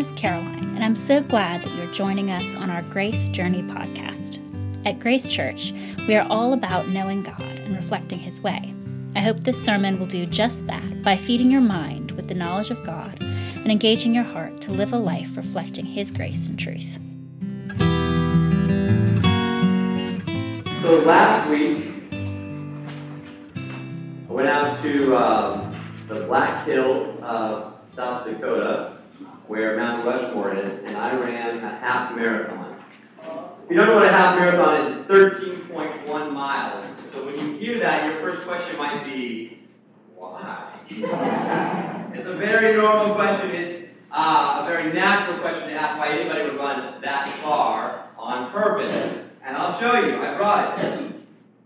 name 0.00 0.14
is 0.14 0.18
Caroline, 0.18 0.76
and 0.76 0.82
I'm 0.82 0.96
so 0.96 1.22
glad 1.22 1.60
that 1.60 1.74
you're 1.74 1.92
joining 1.92 2.30
us 2.30 2.54
on 2.54 2.70
our 2.70 2.80
Grace 2.84 3.28
Journey 3.28 3.62
podcast. 3.62 4.40
At 4.86 4.98
Grace 4.98 5.28
Church, 5.28 5.74
we 6.08 6.14
are 6.14 6.26
all 6.30 6.54
about 6.54 6.88
knowing 6.88 7.22
God 7.22 7.42
and 7.42 7.76
reflecting 7.76 8.18
His 8.18 8.40
way. 8.40 8.74
I 9.14 9.20
hope 9.20 9.40
this 9.40 9.62
sermon 9.62 9.98
will 9.98 10.06
do 10.06 10.24
just 10.24 10.66
that 10.68 11.02
by 11.02 11.18
feeding 11.18 11.50
your 11.50 11.60
mind 11.60 12.12
with 12.12 12.28
the 12.28 12.34
knowledge 12.34 12.70
of 12.70 12.82
God 12.82 13.14
and 13.20 13.70
engaging 13.70 14.14
your 14.14 14.24
heart 14.24 14.62
to 14.62 14.72
live 14.72 14.94
a 14.94 14.98
life 14.98 15.36
reflecting 15.36 15.84
His 15.84 16.10
grace 16.10 16.46
and 16.46 16.58
truth. 16.58 16.98
So 20.80 21.02
last 21.04 21.50
week, 21.50 21.84
I 24.30 24.32
went 24.32 24.48
out 24.48 24.80
to 24.80 25.16
um, 25.18 25.76
the 26.08 26.20
Black 26.20 26.64
Hills 26.64 27.18
of 27.20 27.74
South 27.86 28.24
Dakota, 28.24 28.99
where 29.50 29.76
Mount 29.76 30.06
Rushmore 30.06 30.54
is, 30.54 30.84
and 30.84 30.96
I 30.96 31.12
ran 31.18 31.58
a 31.58 31.68
half 31.78 32.14
marathon. 32.14 32.76
If 33.64 33.70
you 33.70 33.76
don't 33.76 33.88
know 33.88 33.96
what 33.96 34.04
a 34.04 34.12
half 34.12 34.38
marathon 34.38 34.80
is, 34.86 35.00
it's 35.00 35.08
13.1 35.08 36.32
miles. 36.32 36.86
So 37.00 37.26
when 37.26 37.36
you 37.36 37.58
hear 37.58 37.80
that, 37.80 38.04
your 38.04 38.22
first 38.22 38.46
question 38.46 38.78
might 38.78 39.04
be, 39.04 39.58
why? 40.14 40.72
it's 42.14 42.26
a 42.26 42.36
very 42.36 42.80
normal 42.80 43.16
question. 43.16 43.50
It's 43.56 43.88
uh, 44.12 44.62
a 44.62 44.72
very 44.72 44.92
natural 44.92 45.38
question 45.38 45.70
to 45.70 45.74
ask 45.74 45.98
why 45.98 46.10
anybody 46.10 46.44
would 46.44 46.56
run 46.56 47.00
that 47.00 47.36
far 47.42 48.06
on 48.16 48.52
purpose. 48.52 49.24
And 49.44 49.56
I'll 49.56 49.76
show 49.80 49.98
you. 49.98 50.14
I 50.22 50.36
brought 50.36 50.78
it. 50.78 51.12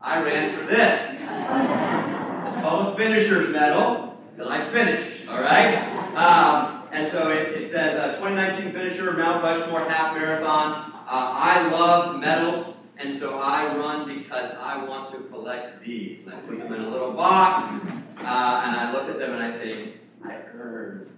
I 0.00 0.24
ran 0.24 0.58
for 0.58 0.64
this. 0.64 1.20
It's 1.20 2.62
called 2.62 2.94
a 2.94 2.96
finisher's 2.96 3.50
medal, 3.50 4.16
because 4.34 4.50
I 4.50 4.64
finished, 4.70 5.28
all 5.28 5.42
right? 5.42 5.76
Um, 6.16 6.73
and 6.94 7.08
so 7.08 7.28
it, 7.28 7.48
it 7.60 7.70
says 7.72 7.98
uh, 7.98 8.16
2019 8.18 8.72
finisher, 8.72 9.12
Mount 9.12 9.42
Rushmore 9.42 9.80
half 9.80 10.14
marathon. 10.14 10.92
Uh, 11.06 11.32
I 11.36 11.68
love 11.70 12.20
medals, 12.20 12.76
and 12.96 13.14
so 13.14 13.40
I 13.42 13.76
run 13.76 14.06
because 14.06 14.52
I 14.54 14.84
want 14.84 15.10
to 15.10 15.18
collect 15.24 15.84
these. 15.84 16.24
And 16.24 16.34
I 16.34 16.38
put 16.38 16.56
them 16.56 16.72
in 16.72 16.82
a 16.82 16.88
little 16.88 17.12
box, 17.12 17.84
uh, 17.84 18.62
and 18.64 18.76
I 18.76 18.92
look 18.92 19.10
at 19.10 19.18
them 19.18 19.32
and 19.32 19.42
I 19.42 19.58
think, 19.58 19.96
I 20.24 20.34
earned 20.54 21.10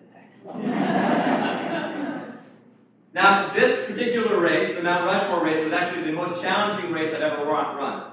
that. 0.44 2.38
now, 3.12 3.48
this 3.48 3.86
particular 3.86 4.40
race, 4.40 4.74
the 4.74 4.82
Mount 4.82 5.04
Rushmore 5.04 5.44
race, 5.44 5.62
was 5.62 5.74
actually 5.74 6.04
the 6.04 6.12
most 6.12 6.42
challenging 6.42 6.90
race 6.90 7.12
I've 7.14 7.20
ever 7.20 7.44
run. 7.44 8.12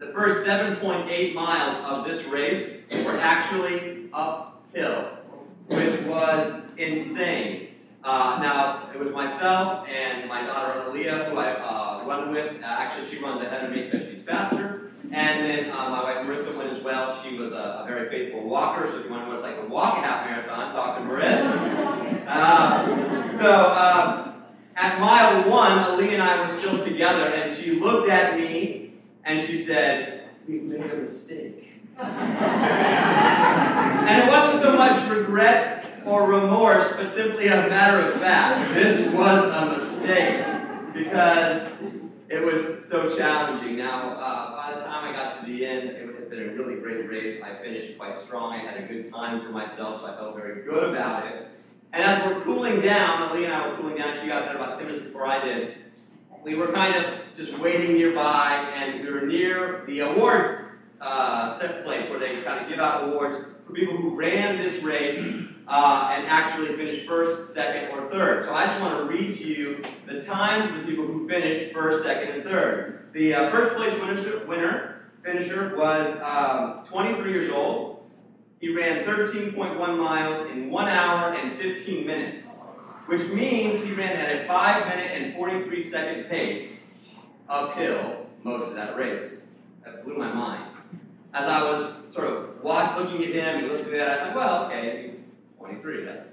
The 0.00 0.06
first 0.06 0.44
7.8 0.44 1.34
miles 1.34 1.84
of 1.84 2.08
this 2.08 2.24
race 2.24 2.78
were 3.04 3.16
actually 3.18 4.08
uphill, 4.12 5.19
which 5.70 6.00
was 6.02 6.62
insane. 6.76 7.68
Uh, 8.02 8.38
now, 8.42 8.90
it 8.92 8.98
was 8.98 9.12
myself 9.12 9.86
and 9.88 10.28
my 10.28 10.42
daughter 10.42 10.80
Aaliyah, 10.80 11.30
who 11.30 11.36
I 11.36 11.52
uh, 11.52 12.04
run 12.06 12.32
with. 12.32 12.62
Uh, 12.62 12.66
actually, 12.66 13.08
she 13.08 13.22
runs 13.22 13.40
ahead 13.42 13.64
of 13.64 13.70
me 13.70 13.84
because 13.84 14.08
she's 14.08 14.22
faster. 14.24 14.92
And 15.12 15.44
then 15.44 15.70
uh, 15.70 15.90
my 15.90 16.02
wife 16.02 16.18
Marissa 16.18 16.56
went 16.56 16.72
as 16.72 16.82
well. 16.82 17.20
She 17.22 17.36
was 17.36 17.52
a, 17.52 17.82
a, 17.82 17.84
very 17.86 18.08
faithful 18.08 18.44
walker, 18.44 18.88
so 18.88 19.00
if 19.00 19.06
you 19.06 19.10
want 19.10 19.24
to 19.24 19.30
know 19.30 19.36
what 19.36 19.44
it's 19.44 19.56
like 19.56 19.60
to 19.60 19.68
walk 19.68 19.98
a 19.98 20.00
half 20.02 20.24
marathon, 20.24 20.72
talk 20.74 20.98
to 20.98 21.04
Marissa. 21.04 22.16
Uh, 22.32 23.28
so 23.28 23.72
um, 23.72 24.44
at 24.76 25.00
mile 25.00 25.50
one, 25.50 25.72
Aaliyah 25.72 26.12
and 26.12 26.22
I 26.22 26.42
were 26.42 26.52
still 26.52 26.84
together, 26.84 27.24
and 27.24 27.56
she 27.56 27.72
looked 27.72 28.08
at 28.08 28.38
me 28.38 28.92
and 29.24 29.42
she 29.44 29.56
said, 29.56 30.28
We've 30.46 30.62
made 30.62 30.92
a 30.92 30.96
mistake. 30.96 31.69
And 32.02 34.22
it 34.22 34.28
wasn't 34.28 34.62
so 34.62 34.76
much 34.76 35.10
regret 35.10 36.02
or 36.04 36.26
remorse, 36.26 36.96
but 36.96 37.10
simply 37.10 37.48
a 37.48 37.68
matter 37.68 38.08
of 38.08 38.14
fact. 38.14 38.74
This 38.74 39.12
was 39.12 39.54
a 39.54 39.78
mistake 39.78 40.44
because 40.94 41.72
it 42.28 42.42
was 42.42 42.88
so 42.88 43.14
challenging. 43.14 43.76
Now, 43.76 44.12
uh, 44.12 44.56
by 44.56 44.78
the 44.78 44.84
time 44.84 45.12
I 45.12 45.14
got 45.14 45.40
to 45.40 45.46
the 45.46 45.66
end, 45.66 45.90
it 45.90 46.06
had 46.06 46.30
been 46.30 46.50
a 46.50 46.52
really 46.54 46.80
great 46.80 47.08
race. 47.08 47.42
I 47.42 47.54
finished 47.56 47.98
quite 47.98 48.18
strong. 48.18 48.54
I 48.54 48.58
had 48.58 48.82
a 48.82 48.86
good 48.86 49.12
time 49.12 49.42
for 49.42 49.50
myself, 49.50 50.00
so 50.00 50.06
I 50.06 50.16
felt 50.16 50.36
very 50.36 50.62
good 50.62 50.94
about 50.94 51.26
it. 51.26 51.48
And 51.92 52.04
as 52.04 52.24
we're 52.24 52.40
cooling 52.42 52.80
down, 52.80 53.36
Lee 53.36 53.44
and 53.44 53.52
I 53.52 53.68
were 53.68 53.76
cooling 53.76 53.96
down. 53.96 54.16
She 54.18 54.28
got 54.28 54.46
there 54.46 54.54
about 54.54 54.78
10 54.78 54.86
minutes 54.86 55.06
before 55.06 55.26
I 55.26 55.44
did. 55.44 55.76
We 56.42 56.54
were 56.54 56.72
kind 56.72 56.94
of 56.94 57.20
just 57.36 57.58
waiting 57.58 57.96
nearby, 57.96 58.72
and 58.74 59.04
we 59.04 59.12
were 59.12 59.26
near 59.26 59.84
the 59.86 60.00
awards 60.00 60.69
uh, 61.00 61.58
set 61.58 61.84
place 61.84 62.08
where 62.10 62.18
they 62.18 62.42
kind 62.42 62.64
of 62.64 62.68
give 62.68 62.78
out 62.78 63.08
awards 63.08 63.46
for 63.66 63.72
people 63.72 63.96
who 63.96 64.14
ran 64.14 64.58
this 64.58 64.82
race 64.82 65.18
uh, 65.66 66.14
and 66.16 66.26
actually 66.26 66.76
finished 66.76 67.06
first, 67.06 67.54
second, 67.54 67.96
or 67.96 68.10
third. 68.10 68.44
So 68.44 68.52
I 68.52 68.66
just 68.66 68.80
want 68.80 68.98
to 68.98 69.04
read 69.04 69.36
to 69.36 69.46
you 69.46 69.82
the 70.06 70.20
times 70.20 70.70
of 70.70 70.78
the 70.78 70.82
people 70.84 71.06
who 71.06 71.28
finished 71.28 71.72
first, 71.72 72.02
second, 72.02 72.34
and 72.34 72.44
third. 72.44 73.08
The 73.12 73.34
uh, 73.34 73.50
first 73.50 73.76
place 73.76 73.92
winner, 74.00 74.46
winner 74.46 75.00
finisher 75.22 75.76
was 75.76 76.20
um, 76.20 76.84
23 76.86 77.32
years 77.32 77.50
old. 77.50 78.10
He 78.60 78.74
ran 78.74 79.04
13.1 79.04 79.98
miles 79.98 80.50
in 80.50 80.70
1 80.70 80.88
hour 80.88 81.34
and 81.34 81.58
15 81.58 82.06
minutes, 82.06 82.60
which 83.06 83.26
means 83.28 83.82
he 83.82 83.92
ran 83.94 84.16
at 84.16 84.44
a 84.44 84.46
5 84.46 84.86
minute 84.88 85.12
and 85.12 85.34
43 85.34 85.82
second 85.82 86.24
pace 86.24 87.16
uphill 87.48 88.26
most 88.42 88.68
of 88.68 88.74
that 88.74 88.96
race. 88.96 89.52
That 89.84 90.04
blew 90.04 90.18
my 90.18 90.32
mind. 90.32 90.69
As 91.32 91.48
I 91.48 91.62
was 91.62 91.94
sort 92.10 92.26
of 92.26 92.62
watch, 92.62 92.98
looking 92.98 93.24
at 93.24 93.30
him 93.30 93.58
and 93.58 93.68
listening 93.68 93.92
to 93.92 93.98
that, 93.98 94.20
I 94.20 94.32
thought, 94.32 94.36
well, 94.36 94.64
okay, 94.66 95.14
23. 95.58 96.04
That's 96.04 96.26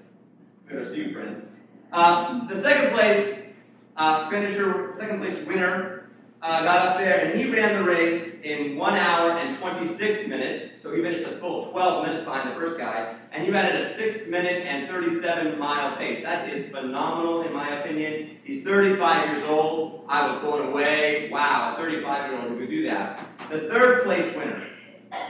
kudos 0.68 0.92
to 0.92 0.98
you, 0.98 1.14
friend. 1.14 1.48
Uh, 1.92 2.48
the 2.48 2.58
second 2.58 2.94
place 2.94 3.54
uh, 3.96 4.30
finisher, 4.30 4.94
second 4.98 5.20
place 5.20 5.38
winner, 5.46 6.10
uh, 6.42 6.64
got 6.64 6.88
up 6.88 6.98
there 6.98 7.26
and 7.26 7.40
he 7.40 7.52
ran 7.52 7.84
the 7.84 7.90
race 7.90 8.42
in 8.42 8.76
1 8.76 8.94
hour 8.96 9.32
and 9.32 9.58
26 9.58 10.28
minutes. 10.28 10.82
So 10.82 10.96
he 10.96 11.02
finished 11.02 11.26
a 11.26 11.32
full 11.32 11.72
12 11.72 12.06
minutes 12.06 12.26
behind 12.26 12.50
the 12.50 12.56
first 12.56 12.78
guy. 12.80 13.16
And 13.32 13.44
he 13.44 13.52
ran 13.52 13.66
at 13.66 13.82
a 13.82 13.88
6 13.88 14.30
minute 14.30 14.66
and 14.66 14.88
37 14.88 15.60
mile 15.60 15.96
pace. 15.98 16.24
That 16.24 16.50
is 16.50 16.70
phenomenal, 16.70 17.44
in 17.44 17.54
my 17.54 17.70
opinion. 17.70 18.38
He's 18.44 18.64
35 18.64 19.30
years 19.30 19.44
old. 19.46 20.06
I 20.08 20.32
was 20.32 20.42
blown 20.42 20.70
away. 20.70 21.30
Wow, 21.32 21.76
a 21.76 21.80
35 21.80 22.32
year 22.32 22.40
old 22.40 22.50
who 22.52 22.60
could 22.60 22.70
do 22.70 22.84
that. 22.88 23.24
The 23.50 23.62
third 23.62 24.04
place 24.04 24.36
winner 24.36 24.64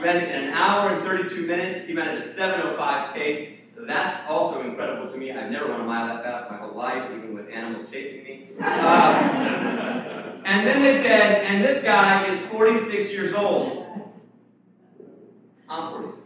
ran 0.02 0.16
it 0.16 0.28
in 0.28 0.48
an 0.48 0.54
hour 0.54 0.90
and 0.90 1.04
32 1.04 1.46
minutes. 1.46 1.86
He 1.86 1.94
ran 1.94 2.08
at 2.08 2.18
a 2.18 2.28
7.05 2.28 3.12
pace. 3.12 3.58
That's 3.80 4.28
also 4.28 4.60
incredible 4.62 5.10
to 5.10 5.16
me. 5.16 5.30
I've 5.30 5.50
never 5.50 5.66
run 5.66 5.80
a 5.80 5.84
mile 5.84 6.06
that 6.08 6.24
fast 6.24 6.50
my 6.50 6.56
whole 6.58 6.74
life, 6.74 7.10
even 7.10 7.34
with 7.34 7.48
animals 7.48 7.88
chasing 7.90 8.24
me. 8.24 8.48
Uh, 8.60 10.40
and 10.44 10.66
then 10.66 10.82
they 10.82 11.00
said, 11.02 11.44
and 11.44 11.64
this 11.64 11.82
guy 11.84 12.26
is 12.26 12.40
46 12.40 13.12
years 13.12 13.34
old. 13.34 13.86
I'm 15.68 15.92
46. 15.92 16.18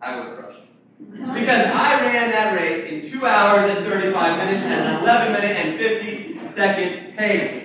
I 0.00 0.20
was 0.20 0.38
crushed. 0.38 0.60
Because 0.98 1.66
I 1.66 2.00
ran 2.04 2.30
that 2.30 2.54
race 2.60 2.84
in 2.84 3.10
2 3.10 3.26
hours 3.26 3.70
and 3.70 3.86
35 3.86 4.38
minutes 4.38 4.66
at 4.66 4.86
an 4.86 5.02
11 5.02 5.32
minute 5.32 5.56
and 5.56 5.78
50 5.78 6.46
second 6.46 7.16
pace. 7.16 7.63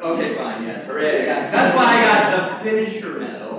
Okay, 0.00 0.34
fine, 0.34 0.62
yes, 0.62 0.86
hooray. 0.86 1.26
That's 1.26 1.76
why 1.76 1.84
I 1.84 2.38
got 2.38 2.62
the 2.62 2.70
finisher 2.70 3.18
medal 3.18 3.50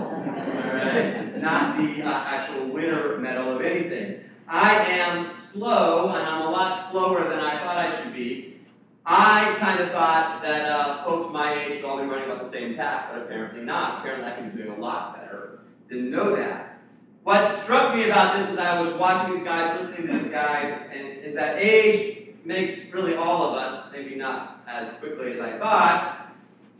alright? 0.81 1.41
not 1.41 1.77
the 1.77 2.03
uh, 2.03 2.23
actual 2.25 2.67
winner 2.67 3.17
medal 3.17 3.51
of 3.51 3.61
anything. 3.61 4.23
I 4.47 4.75
am 4.75 5.25
slow, 5.25 6.09
and 6.09 6.17
I'm 6.17 6.47
a 6.47 6.51
lot 6.51 6.89
slower 6.91 7.29
than 7.29 7.39
I 7.39 7.55
thought 7.55 7.77
I 7.77 8.01
should 8.01 8.13
be. 8.13 8.59
I 9.05 9.55
kind 9.59 9.79
of 9.79 9.91
thought 9.91 10.41
that 10.43 10.71
uh, 10.71 11.03
folks 11.03 11.31
my 11.33 11.53
age 11.53 11.81
would 11.81 11.85
all 11.85 11.99
be 11.99 12.05
running 12.05 12.29
about 12.29 12.43
the 12.43 12.51
same 12.51 12.75
path, 12.75 13.09
but 13.11 13.23
apparently 13.23 13.63
not. 13.63 13.99
Apparently, 13.99 14.29
I 14.29 14.35
can 14.35 14.51
be 14.51 14.63
doing 14.63 14.77
a 14.77 14.81
lot 14.81 15.17
better. 15.17 15.61
Didn't 15.89 16.11
know 16.11 16.35
that. 16.35 16.79
What 17.23 17.55
struck 17.55 17.95
me 17.95 18.09
about 18.09 18.37
this 18.37 18.49
as 18.49 18.57
I 18.57 18.81
was 18.81 18.93
watching 18.95 19.35
these 19.35 19.43
guys, 19.43 19.79
listening 19.79 20.07
to 20.07 20.19
this 20.19 20.31
guy, 20.31 20.59
and 20.93 21.23
is 21.23 21.35
that 21.35 21.57
age 21.59 22.35
makes 22.43 22.91
really 22.91 23.15
all 23.15 23.43
of 23.43 23.57
us, 23.57 23.91
maybe 23.91 24.15
not 24.15 24.63
as 24.67 24.93
quickly 24.93 25.33
as 25.33 25.39
I 25.39 25.57
thought, 25.57 26.20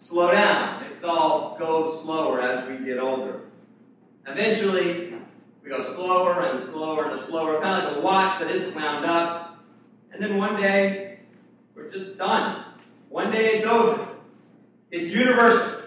slow 0.01 0.31
down. 0.31 0.83
It's 0.85 1.03
all 1.03 1.55
goes 1.59 2.03
slower 2.03 2.41
as 2.41 2.67
we 2.67 2.83
get 2.83 2.97
older. 2.97 3.41
Eventually, 4.25 5.13
we 5.63 5.69
go 5.69 5.83
slower 5.83 6.41
and 6.41 6.59
slower 6.59 7.11
and 7.11 7.21
slower, 7.21 7.61
kind 7.61 7.85
of 7.85 7.93
like 7.93 7.97
a 7.97 8.01
watch 8.01 8.39
that 8.39 8.49
isn't 8.49 8.75
wound 8.75 9.05
up. 9.05 9.63
And 10.11 10.21
then 10.21 10.37
one 10.37 10.59
day, 10.59 11.19
we're 11.75 11.91
just 11.91 12.17
done. 12.17 12.65
One 13.09 13.31
day 13.31 13.45
it's 13.45 13.65
over. 13.65 14.07
It's 14.89 15.09
universal. 15.09 15.83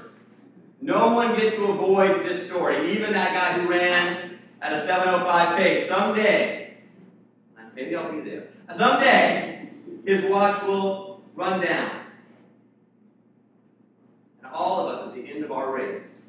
No 0.81 1.12
one 1.12 1.37
gets 1.37 1.56
to 1.56 1.64
avoid 1.64 2.25
this 2.25 2.46
story. 2.49 2.93
Even 2.93 3.12
that 3.14 3.34
guy 3.34 3.61
who 3.61 3.69
ran 3.69 4.38
at 4.62 4.75
a 4.75 4.81
705 4.81 5.56
pace. 5.56 5.88
Someday, 5.88 6.76
maybe 7.75 7.96
I'll 7.96 8.12
be 8.12 8.20
there. 8.31 8.46
Someday, 8.72 9.70
his 10.06 10.25
watch 10.31 10.62
will 10.62 11.22
run 11.34 11.61
down. 11.61 12.04
All 14.55 14.87
of 14.87 14.95
us 14.95 15.09
at 15.09 15.15
the 15.15 15.29
end 15.29 15.45
of 15.45 15.51
our 15.51 15.73
race 15.73 16.27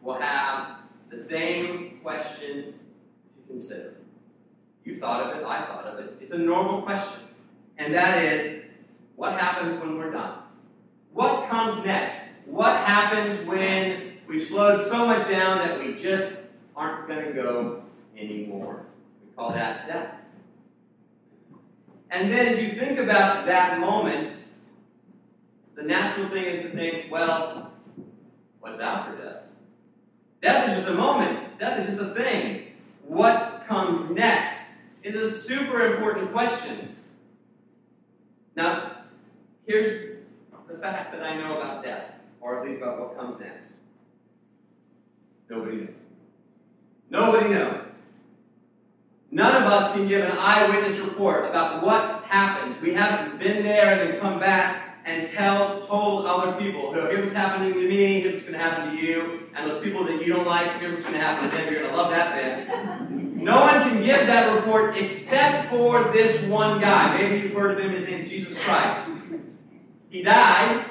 will 0.00 0.20
have 0.20 0.78
the 1.10 1.18
same 1.18 1.98
question 2.02 2.74
to 3.34 3.48
consider. 3.48 3.96
You 4.84 5.00
thought 5.00 5.26
of 5.26 5.36
it, 5.36 5.44
I 5.44 5.62
thought 5.66 5.84
of 5.86 5.98
it. 5.98 6.16
It's 6.20 6.30
a 6.30 6.38
normal 6.38 6.82
question. 6.82 7.20
And 7.76 7.92
that 7.94 8.22
is 8.22 8.64
what 9.16 9.38
happens 9.38 9.80
when 9.80 9.98
we're 9.98 10.12
done? 10.12 10.38
What 11.12 11.48
comes 11.50 11.84
next? 11.84 12.20
What 12.46 12.76
happens 12.86 13.44
when 13.46 14.12
we've 14.28 14.44
slowed 14.44 14.86
so 14.86 15.06
much 15.06 15.28
down 15.28 15.58
that 15.58 15.80
we 15.80 15.96
just 15.96 16.50
aren't 16.76 17.08
going 17.08 17.26
to 17.26 17.32
go 17.32 17.82
anymore? 18.16 18.86
We 19.20 19.34
call 19.34 19.52
that 19.52 19.88
death. 19.88 20.14
And 22.10 22.30
then 22.30 22.46
as 22.46 22.62
you 22.62 22.70
think 22.70 22.98
about 22.98 23.46
that 23.46 23.80
moment, 23.80 24.32
the 25.78 25.84
natural 25.84 26.28
thing 26.30 26.44
is 26.44 26.64
to 26.64 26.70
think, 26.70 27.06
well, 27.08 27.70
what's 28.58 28.80
after 28.80 29.16
death? 29.16 29.42
Death 30.42 30.70
is 30.70 30.74
just 30.78 30.88
a 30.88 30.94
moment. 30.94 31.56
Death 31.60 31.78
is 31.78 31.86
just 31.86 32.02
a 32.02 32.14
thing. 32.14 32.72
What 33.04 33.64
comes 33.68 34.10
next 34.10 34.80
is 35.04 35.14
a 35.14 35.30
super 35.30 35.94
important 35.94 36.32
question. 36.32 36.96
Now, 38.56 38.90
here's 39.66 40.18
the 40.68 40.78
fact 40.78 41.12
that 41.12 41.22
I 41.22 41.36
know 41.36 41.58
about 41.58 41.84
death, 41.84 42.12
or 42.40 42.60
at 42.60 42.68
least 42.68 42.82
about 42.82 42.98
what 42.98 43.16
comes 43.16 43.38
next. 43.38 43.74
Nobody 45.48 45.76
knows. 45.76 45.88
Nobody 47.08 47.50
knows. 47.50 47.80
None 49.30 49.62
of 49.62 49.72
us 49.72 49.92
can 49.92 50.08
give 50.08 50.24
an 50.24 50.36
eyewitness 50.36 50.98
report 50.98 51.44
about 51.44 51.84
what 51.84 52.24
happened. 52.24 52.82
We 52.82 52.94
haven't 52.94 53.38
been 53.38 53.62
there 53.62 53.92
and 53.92 54.10
then 54.10 54.20
come 54.20 54.40
back 54.40 54.87
and 55.08 55.26
tell 55.30 55.86
told 55.86 56.26
other 56.26 56.52
people, 56.60 56.92
here's 56.92 57.24
what's 57.24 57.36
happening 57.36 57.72
to 57.72 57.88
me, 57.88 58.20
here's 58.20 58.34
what's 58.34 58.44
going 58.44 58.58
to 58.58 58.62
happen 58.62 58.94
to 58.94 59.02
you, 59.02 59.48
and 59.54 59.70
those 59.70 59.82
people 59.82 60.04
that 60.04 60.20
you 60.20 60.34
don't 60.34 60.46
like, 60.46 60.70
here's 60.80 60.96
what's 60.96 61.08
going 61.08 61.18
to 61.18 61.26
happen 61.26 61.48
to 61.48 61.56
them. 61.56 61.72
You're 61.72 61.82
going 61.82 61.94
to 61.94 61.96
love 61.96 62.10
that 62.10 62.36
man. 62.36 63.42
No 63.42 63.58
one 63.60 63.88
can 63.88 64.02
give 64.02 64.26
that 64.26 64.54
report 64.54 64.98
except 64.98 65.70
for 65.70 66.12
this 66.12 66.42
one 66.44 66.78
guy. 66.80 67.16
Maybe 67.16 67.48
you've 67.48 67.54
heard 67.54 67.78
of 67.78 67.84
him. 67.84 67.92
His 67.92 68.06
name 68.06 68.24
is 68.24 68.30
Jesus 68.30 68.62
Christ. 68.66 69.08
He 70.10 70.22
died, 70.22 70.84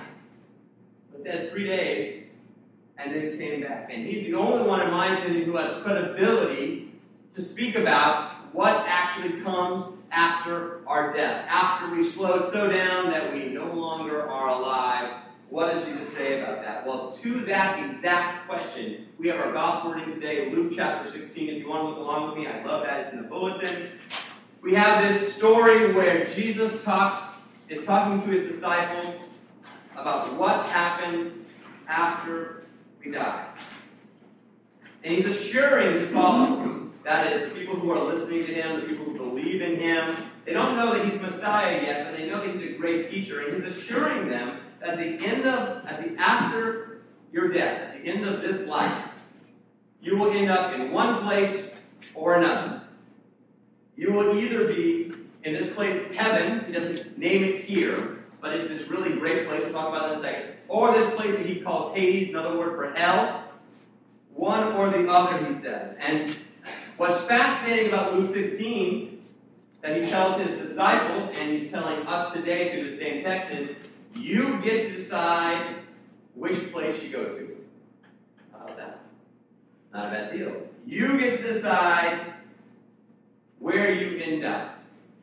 was 1.13 1.23
dead 1.23 1.51
three 1.51 1.67
days, 1.67 2.29
and 2.97 3.13
then 3.13 3.37
came 3.37 3.61
back. 3.61 3.89
And 3.91 4.07
he's 4.07 4.25
the 4.25 4.33
only 4.33 4.67
one, 4.67 4.81
in 4.81 4.89
my 4.89 5.15
opinion, 5.19 5.43
who 5.43 5.57
has 5.57 5.79
credibility 5.83 6.91
to 7.33 7.41
speak 7.41 7.75
about 7.75 8.31
what 8.57 8.88
actually 8.88 9.39
comes 9.42 9.83
after 10.12 10.81
our 10.88 11.13
death. 11.13 11.45
After 11.48 11.95
we've 11.95 12.07
slowed 12.07 12.44
so 12.44 12.71
down 12.71 13.12
that 13.12 13.31
we 13.31 13.50
no 13.50 13.71
longer 13.71 14.27
are 14.27 14.50
alive, 14.50 15.13
what 15.51 15.71
does 15.71 15.86
Jesus 15.86 16.12
say 16.12 16.42
about 16.42 16.63
that? 16.63 16.83
Well, 16.83 17.12
to 17.21 17.42
that 17.42 17.86
exact 17.86 18.48
question, 18.48 19.09
we 19.19 19.27
have 19.27 19.39
our 19.39 19.54
gospel 19.54 19.94
reading 19.94 20.15
today, 20.15 20.50
Luke 20.50 20.74
chapter 20.75 21.07
16. 21.07 21.50
If 21.50 21.62
you 21.62 21.69
want 21.69 21.83
to 21.83 21.89
look 21.89 22.00
along 22.00 22.30
with 22.30 22.39
me, 22.39 22.48
I 22.48 22.63
love 22.65 22.83
that. 22.83 23.01
It's 23.01 23.13
in 23.13 23.21
the 23.21 23.27
bulletin. 23.27 23.92
We 24.63 24.74
have 24.74 25.07
this 25.07 25.36
story 25.36 25.94
where 25.94 26.25
Jesus 26.25 26.83
talks, 26.83 27.38
is 27.69 27.86
talking 27.86 28.24
to 28.24 28.39
his 28.39 28.48
disciples 28.48 29.21
about 29.95 30.33
what 30.33 30.65
happens 30.65 31.45
after 31.88 32.63
we 33.06 33.12
die. 33.12 33.45
And 35.04 35.13
he's 35.13 35.27
assuring 35.27 36.00
his 36.00 36.09
followers 36.09 36.76
that 37.07 37.31
is, 37.31 37.48
the 37.48 37.56
people 37.56 37.75
who 37.75 37.89
are 37.89 38.04
listening 38.04 38.45
to 38.45 38.54
him, 38.54 38.81
the 38.81 38.86
people 38.86 39.06
who 39.06 39.18
believe 39.18 39.62
in 39.62 39.80
him, 39.80 40.30
they 40.44 40.51
don't 40.51 40.75
know 40.75 40.94
that 40.94 41.06
he's 41.06 41.19
Messiah 41.21 41.81
yet, 41.81 42.04
but 42.04 42.18
they 42.18 42.27
know 42.27 42.45
that 42.45 42.54
he's 42.54 42.75
a 42.75 42.77
great 42.77 43.09
teacher. 43.09 43.48
And 43.48 43.63
he's 43.63 43.77
assuring 43.77 44.27
them 44.27 44.59
that 44.81 44.89
at 44.89 44.98
the 44.98 45.25
end 45.25 45.45
of, 45.45 45.86
at 45.86 46.04
the 46.04 46.21
after 46.21 47.04
your 47.31 47.48
death, 47.54 47.81
at 47.81 48.04
the 48.04 48.09
end 48.09 48.25
of 48.25 48.42
this 48.42 48.68
life, 48.68 49.06
you 50.01 50.18
will 50.18 50.31
end 50.31 50.51
up 50.51 50.74
in 50.74 50.92
one 50.92 51.24
place 51.24 51.71
or 52.13 52.36
another. 52.36 52.81
You 53.95 54.12
will 54.12 54.38
either 54.38 54.68
be 54.68 55.13
in 55.45 55.54
this 55.54 55.71
place, 55.74 56.12
heaven, 56.12 56.65
he 56.65 56.74
doesn't 56.74 57.18
name 57.18 57.42
it 57.45 57.63
here, 57.63 58.19
but 58.42 58.54
it's 58.54 58.68
this 58.68 58.89
really 58.89 59.18
great 59.18 59.48
place, 59.48 59.62
we'll 59.63 59.71
talk 59.71 59.88
about 59.88 60.09
that 60.09 60.13
in 60.13 60.19
a 60.19 60.21
second, 60.21 60.56
or 60.68 60.92
this 60.92 61.15
place 61.15 61.38
that 61.38 61.45
he 61.45 61.62
calls 61.62 61.95
Hades, 61.95 62.31
another 62.31 62.57
word 62.57 62.75
for 62.75 63.00
hell. 63.00 63.45
One 64.33 64.74
or 64.74 64.89
the 64.89 65.09
other, 65.09 65.48
he 65.48 65.56
says. 65.56 65.98
And 66.00 66.36
What's 66.97 67.21
fascinating 67.25 67.89
about 67.89 68.15
Luke 68.15 68.25
16 68.25 69.21
that 69.83 70.01
he 70.01 70.09
tells 70.09 70.41
his 70.41 70.59
disciples, 70.59 71.29
and 71.35 71.51
he's 71.51 71.69
telling 71.69 72.07
us 72.07 72.33
today 72.33 72.71
through 72.71 72.89
the 72.89 72.97
same 72.97 73.21
text, 73.21 73.51
is 73.51 73.79
you 74.15 74.59
get 74.63 74.88
to 74.88 74.94
decide 74.94 75.75
which 76.33 76.71
place 76.71 77.03
you 77.03 77.09
go 77.09 77.25
to. 77.25 77.57
How 78.51 78.63
about 78.63 78.77
that? 78.77 78.99
Not 79.94 80.07
a 80.07 80.09
bad 80.09 80.33
deal. 80.33 80.53
You 80.88 81.19
get 81.19 81.38
to 81.38 81.44
decide 81.44 82.33
where 83.59 83.94
you 83.94 84.17
end 84.17 84.44
up. 84.44 84.79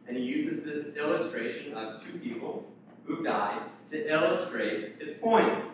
And 0.06 0.17
he 0.17 0.23
uses 0.23 0.62
this 0.62 0.97
illustration 0.97 1.75
of 1.75 2.00
two 2.05 2.19
people 2.21 2.71
who 3.05 3.25
died 3.25 3.62
to 3.91 4.12
illustrate 4.12 4.94
his 5.00 5.17
point. 5.19 5.65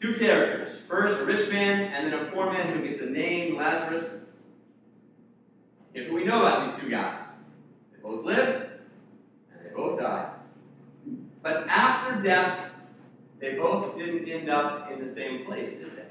Two 0.00 0.14
characters. 0.14 0.80
First, 0.80 1.20
a 1.20 1.24
rich 1.24 1.48
man, 1.48 1.92
and 1.92 2.12
then 2.12 2.26
a 2.26 2.30
poor 2.32 2.52
man 2.52 2.76
who 2.76 2.88
gets 2.88 3.00
a 3.00 3.06
name, 3.06 3.56
Lazarus. 3.56 4.22
Here's 5.92 6.10
what 6.10 6.22
we 6.22 6.24
know 6.24 6.40
about 6.40 6.66
these 6.66 6.82
two 6.82 6.90
guys 6.90 7.22
they 7.92 8.00
both 8.02 8.24
lived 8.24 8.70
and 9.52 9.66
they 9.66 9.74
both 9.74 10.00
died. 10.00 10.30
But 11.42 11.66
after 11.68 12.22
death, 12.22 12.70
they 13.38 13.54
both 13.54 13.96
didn't 13.98 14.28
end 14.28 14.48
up 14.48 14.90
in 14.90 15.00
the 15.04 15.08
same 15.08 15.44
place, 15.44 15.78
did 15.78 15.96
they? 15.96 16.06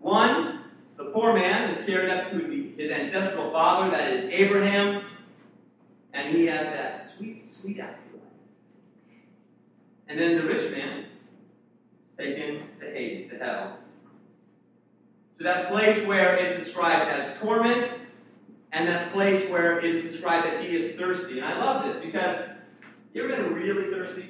One, 0.00 0.64
the 0.96 1.04
poor 1.06 1.34
man 1.34 1.70
is 1.70 1.84
carried 1.86 2.10
up 2.10 2.30
to 2.30 2.38
the, 2.38 2.82
his 2.82 2.90
ancestral 2.90 3.50
father, 3.52 3.90
that 3.90 4.12
is 4.12 4.32
Abraham, 4.32 5.04
and 6.12 6.36
he 6.36 6.46
has 6.46 6.66
that 6.66 6.96
sweet, 6.96 7.42
sweet 7.42 7.78
afterlife. 7.78 8.22
And 10.08 10.18
then 10.18 10.36
the 10.36 10.44
rich 10.44 10.70
man 10.72 11.06
is 12.10 12.16
taken 12.16 12.68
to 12.80 12.86
Hades, 12.86 13.30
to 13.30 13.38
hell. 13.38 13.78
To 15.38 15.44
that 15.44 15.68
place 15.70 16.04
where 16.06 16.36
it's 16.36 16.64
described 16.64 17.10
as 17.10 17.38
torment 17.38 17.86
and 18.72 18.88
that 18.88 19.12
place 19.12 19.48
where 19.48 19.78
it 19.78 19.84
is 19.84 20.04
described 20.04 20.46
that 20.46 20.62
he 20.62 20.76
is 20.76 20.96
thirsty. 20.96 21.38
And 21.38 21.46
I 21.46 21.58
love 21.58 21.84
this 21.84 21.96
because 22.04 22.40
you 23.12 23.24
ever 23.24 23.42
been 23.42 23.54
really 23.54 23.90
thirsty? 23.90 24.28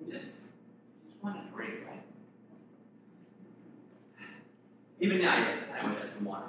You 0.00 0.12
just, 0.12 0.42
just 1.06 1.22
want 1.22 1.36
to 1.36 1.50
drink, 1.54 1.74
right? 1.86 2.02
Even 5.00 5.20
now, 5.20 5.38
you're 5.38 5.46
like, 5.46 5.82
I 5.82 5.88
wish 5.88 5.96
I 5.96 6.00
had 6.00 6.10
some 6.10 6.24
water. 6.24 6.48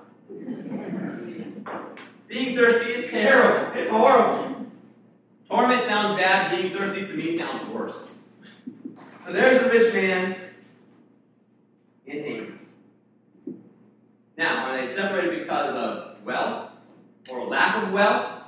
Being 2.27 2.55
thirsty 2.55 2.91
is 2.91 3.09
terrible. 3.09 3.79
It's 3.79 3.89
horrible. 3.89 4.67
Torment 5.49 5.83
sounds 5.83 6.19
bad. 6.19 6.51
Being 6.51 6.75
thirsty 6.75 7.07
to 7.07 7.13
me 7.13 7.37
sounds 7.37 7.69
worse. 7.69 8.21
So 9.25 9.31
there's 9.31 9.61
a 9.61 9.69
rich 9.69 9.93
man 9.93 10.35
in 12.05 12.23
Hades. 12.23 12.53
Now, 14.37 14.65
are 14.65 14.77
they 14.77 14.93
separated 14.93 15.41
because 15.41 15.73
of 15.73 16.23
wealth? 16.23 16.68
Or 17.31 17.45
lack 17.47 17.83
of 17.83 17.91
wealth? 17.91 18.43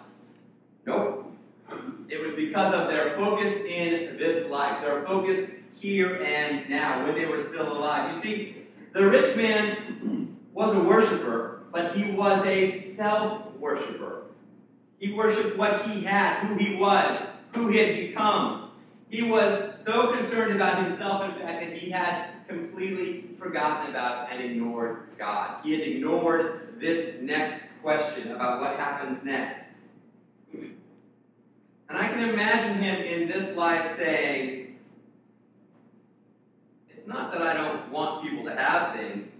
Nope. 0.85 1.33
It 2.09 2.25
was 2.25 2.35
because 2.35 2.73
of 2.73 2.89
their 2.89 3.15
focus 3.15 3.63
in 3.63 4.17
this 4.17 4.49
life, 4.49 4.81
their 4.81 5.05
focus 5.05 5.55
here 5.75 6.21
and 6.23 6.69
now, 6.69 7.05
when 7.05 7.15
they 7.15 7.25
were 7.25 7.41
still 7.41 7.71
alive. 7.71 8.13
You 8.13 8.21
see, 8.21 8.67
the 8.93 9.05
rich 9.05 9.35
man 9.35 10.37
was 10.53 10.75
a 10.75 10.79
worshiper, 10.79 11.63
but 11.71 11.95
he 11.95 12.11
was 12.11 12.45
a 12.45 12.71
self 12.71 13.53
worshiper. 13.55 14.23
He 14.99 15.13
worshiped 15.13 15.57
what 15.57 15.87
he 15.87 16.03
had, 16.03 16.45
who 16.45 16.57
he 16.57 16.75
was, 16.75 17.25
who 17.53 17.69
he 17.69 17.79
had 17.79 17.95
become. 17.95 18.71
He 19.09 19.23
was 19.23 19.77
so 19.77 20.15
concerned 20.15 20.55
about 20.55 20.83
himself, 20.83 21.23
in 21.23 21.31
fact, 21.41 21.61
that 21.61 21.73
he 21.73 21.89
had 21.89 22.29
completely 22.47 23.29
forgotten 23.39 23.89
about 23.89 24.31
and 24.31 24.43
ignored 24.43 25.07
God. 25.17 25.61
He 25.63 25.71
had 25.71 25.81
ignored 25.81 26.75
this 26.79 27.19
next 27.21 27.70
question 27.81 28.31
about 28.31 28.61
what 28.61 28.77
happens 28.77 29.23
next. 29.25 29.63
And 30.53 31.99
I 31.99 32.07
can 32.07 32.29
imagine 32.29 32.81
him 32.81 33.01
in 33.01 33.27
this 33.27 33.57
life 33.57 33.91
saying, 33.91 34.79
It's 36.89 37.07
not 37.07 37.31
that 37.33 37.41
I 37.41 37.53
don't 37.53 37.91
want 37.91 38.23
people 38.23 38.45
to 38.45 38.55
have 38.55 38.95
things. 38.95 39.35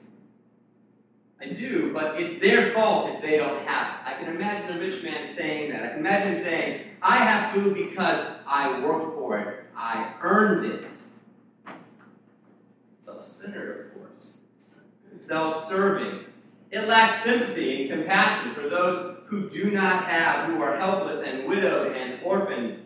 I 1.40 1.46
do, 1.46 1.92
but 1.94 2.20
it's 2.20 2.40
their 2.40 2.72
fault 2.72 3.16
if 3.16 3.22
they 3.22 3.38
don't 3.38 3.66
have 3.68 3.88
it. 3.88 4.08
I 4.08 4.14
can 4.20 4.36
imagine 4.36 4.78
a 4.78 4.80
rich 4.80 5.02
man 5.02 5.28
saying 5.28 5.72
that. 5.72 5.84
I 5.84 5.88
can 5.90 6.00
imagine 6.00 6.34
him 6.34 6.40
saying, 6.40 6.82
I 7.02 7.18
have 7.18 7.54
food 7.54 7.74
because 7.74 8.28
I 8.46 8.80
worked 8.82 9.16
for 9.16 9.40
it. 9.40 9.66
I 9.76 10.14
earned 10.22 10.72
it. 10.72 10.86
Self 13.00 13.26
centered, 13.26 13.88
of 13.88 14.00
course. 14.00 14.40
Self 15.18 15.68
serving. 15.68 16.26
It 16.72 16.88
lacks 16.88 17.24
sympathy 17.24 17.90
and 17.90 18.02
compassion 18.02 18.54
for 18.54 18.70
those 18.70 19.18
who 19.26 19.50
do 19.50 19.72
not 19.72 20.06
have, 20.06 20.50
who 20.50 20.62
are 20.62 20.78
helpless 20.78 21.22
and 21.22 21.48
widowed 21.48 21.96
and 21.96 22.22
orphaned. 22.24 22.86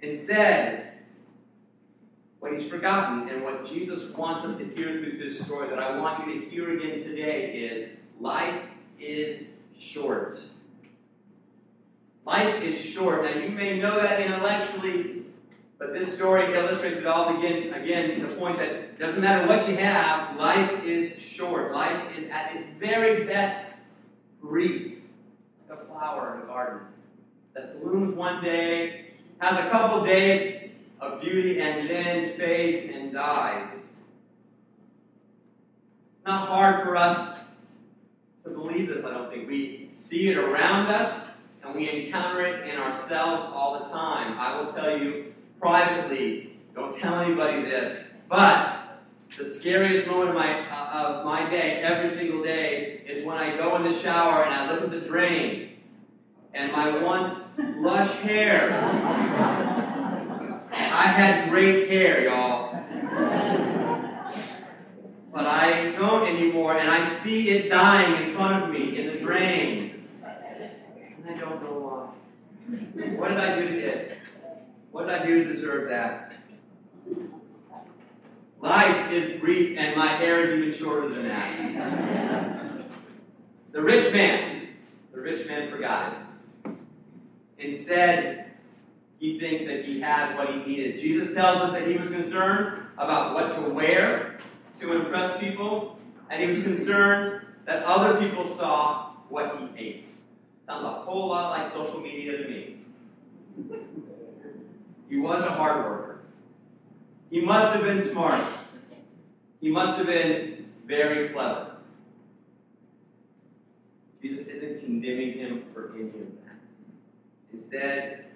Instead, 0.00 0.92
what 2.40 2.58
he's 2.58 2.68
forgotten 2.68 3.28
and 3.28 3.44
what 3.44 3.66
Jesus 3.66 4.10
wants 4.14 4.44
us 4.44 4.56
to 4.58 4.64
hear 4.64 4.98
through 4.98 5.18
this 5.18 5.44
story 5.44 5.68
that 5.68 5.78
I 5.78 5.98
want 5.98 6.26
you 6.26 6.40
to 6.40 6.50
hear 6.50 6.76
again 6.76 7.02
today 7.02 7.52
is 7.52 7.90
life 8.18 8.62
is 8.98 9.48
short. 9.78 10.40
Life 12.24 12.62
is 12.62 12.80
short. 12.80 13.24
Now, 13.24 13.38
you 13.38 13.50
may 13.50 13.78
know 13.78 14.00
that 14.00 14.20
intellectually, 14.20 15.22
but 15.78 15.92
this 15.92 16.14
story 16.14 16.52
illustrates 16.54 16.98
it 16.98 17.06
all 17.06 17.38
again, 17.38 17.74
again, 17.74 18.22
the 18.22 18.34
point 18.36 18.58
that 18.58 18.98
doesn't 18.98 19.20
matter 19.20 19.46
what 19.48 19.68
you 19.68 19.76
have, 19.76 20.36
life 20.36 20.84
is 20.84 21.18
short. 21.20 21.31
Life 21.50 22.16
is 22.16 22.30
at 22.30 22.54
its 22.54 22.64
very 22.78 23.26
best 23.26 23.80
brief, 24.40 24.98
like 25.68 25.80
a 25.80 25.84
flower 25.86 26.36
in 26.36 26.42
a 26.42 26.46
garden 26.46 26.86
that 27.54 27.82
blooms 27.82 28.14
one 28.14 28.44
day, 28.44 29.14
has 29.38 29.58
a 29.58 29.68
couple 29.70 30.04
days 30.04 30.70
of 31.00 31.20
beauty, 31.20 31.60
and 31.60 31.88
then 31.88 32.36
fades 32.38 32.94
and 32.94 33.12
dies. 33.12 33.92
It's 36.14 36.26
not 36.26 36.48
hard 36.48 36.84
for 36.84 36.96
us 36.96 37.54
to 38.44 38.50
believe 38.50 38.88
this, 38.88 39.04
I 39.04 39.10
don't 39.10 39.28
think. 39.28 39.48
We 39.48 39.88
see 39.90 40.28
it 40.28 40.36
around 40.36 40.86
us, 40.86 41.36
and 41.64 41.74
we 41.74 41.90
encounter 41.90 42.46
it 42.46 42.68
in 42.68 42.78
ourselves 42.78 43.50
all 43.52 43.80
the 43.80 43.90
time. 43.90 44.38
I 44.38 44.60
will 44.60 44.72
tell 44.72 44.96
you 44.96 45.34
privately, 45.60 46.56
don't 46.74 46.96
tell 46.96 47.18
anybody 47.18 47.62
this, 47.62 48.14
but 48.28 48.81
the 49.36 49.44
scariest 49.44 50.06
moment 50.06 50.30
of 50.30 50.34
my, 50.34 50.68
uh, 50.68 51.18
of 51.18 51.24
my 51.24 51.48
day, 51.48 51.80
every 51.82 52.10
single 52.10 52.42
day, 52.42 53.02
is 53.06 53.24
when 53.24 53.38
I 53.38 53.56
go 53.56 53.76
in 53.76 53.82
the 53.82 53.92
shower 53.92 54.44
and 54.44 54.52
I 54.52 54.70
look 54.70 54.82
at 54.82 54.90
the 54.90 55.00
drain, 55.00 55.78
and 56.52 56.70
my 56.70 56.98
once 56.98 57.48
lush 57.78 58.14
hair. 58.20 58.70
I 60.74 61.06
had 61.06 61.48
great 61.48 61.88
hair, 61.88 62.24
y'all. 62.24 62.72
But 65.32 65.46
I 65.46 65.92
don't 65.92 66.28
anymore, 66.28 66.76
and 66.76 66.90
I 66.90 67.08
see 67.08 67.48
it 67.50 67.70
dying 67.70 68.22
in 68.22 68.34
front 68.34 68.64
of 68.64 68.70
me 68.70 68.98
in 68.98 69.14
the 69.14 69.18
drain. 69.18 70.08
And 70.22 71.30
I 71.30 71.40
don't 71.40 71.62
know 71.62 71.78
why. 71.78 72.76
What 73.16 73.28
did 73.28 73.38
I 73.38 73.58
do 73.58 73.66
to 73.66 73.78
it? 73.78 74.18
What 74.90 75.06
did 75.06 75.14
I 75.14 75.26
do 75.26 75.44
to 75.44 75.52
deserve 75.52 75.88
that? 75.88 76.32
Life 78.62 79.10
is 79.10 79.40
brief, 79.40 79.76
and 79.76 79.96
my 79.96 80.06
hair 80.06 80.40
is 80.40 80.56
even 80.56 80.72
shorter 80.72 81.08
than 81.08 81.26
that. 81.26 82.70
The 83.72 83.82
rich 83.82 84.12
man, 84.12 84.68
the 85.12 85.20
rich 85.20 85.48
man 85.48 85.68
forgot 85.68 86.12
it. 86.12 86.70
Instead, 87.58 88.52
he 89.18 89.40
thinks 89.40 89.64
that 89.64 89.84
he 89.84 90.00
had 90.00 90.36
what 90.36 90.48
he 90.48 90.56
needed. 90.64 91.00
Jesus 91.00 91.34
tells 91.34 91.58
us 91.58 91.72
that 91.72 91.88
he 91.88 91.96
was 91.96 92.08
concerned 92.08 92.82
about 92.98 93.34
what 93.34 93.56
to 93.56 93.68
wear 93.68 94.38
to 94.78 94.92
impress 94.92 95.40
people, 95.40 95.98
and 96.30 96.40
he 96.40 96.48
was 96.48 96.62
concerned 96.62 97.44
that 97.64 97.82
other 97.84 98.20
people 98.20 98.46
saw 98.46 99.10
what 99.28 99.58
he 99.58 99.68
ate. 99.76 100.06
Sounds 100.68 100.84
a 100.84 100.88
whole 100.88 101.30
lot 101.30 101.50
like 101.50 101.68
social 101.68 102.00
media 102.00 102.38
to 102.38 102.48
me. 102.48 102.76
He 105.08 105.18
was 105.18 105.42
a 105.44 105.50
hard 105.50 105.84
worker. 105.84 106.01
He 107.32 107.40
must 107.40 107.74
have 107.74 107.82
been 107.82 107.98
smart. 107.98 108.44
He 109.58 109.70
must 109.70 109.96
have 109.96 110.06
been 110.06 110.66
very 110.84 111.30
clever. 111.30 111.76
Jesus 114.20 114.48
isn't 114.48 114.80
condemning 114.84 115.38
him 115.38 115.64
for 115.72 115.94
any 115.94 116.08
of 116.08 116.12
that. 116.12 116.58
Instead, 117.50 118.26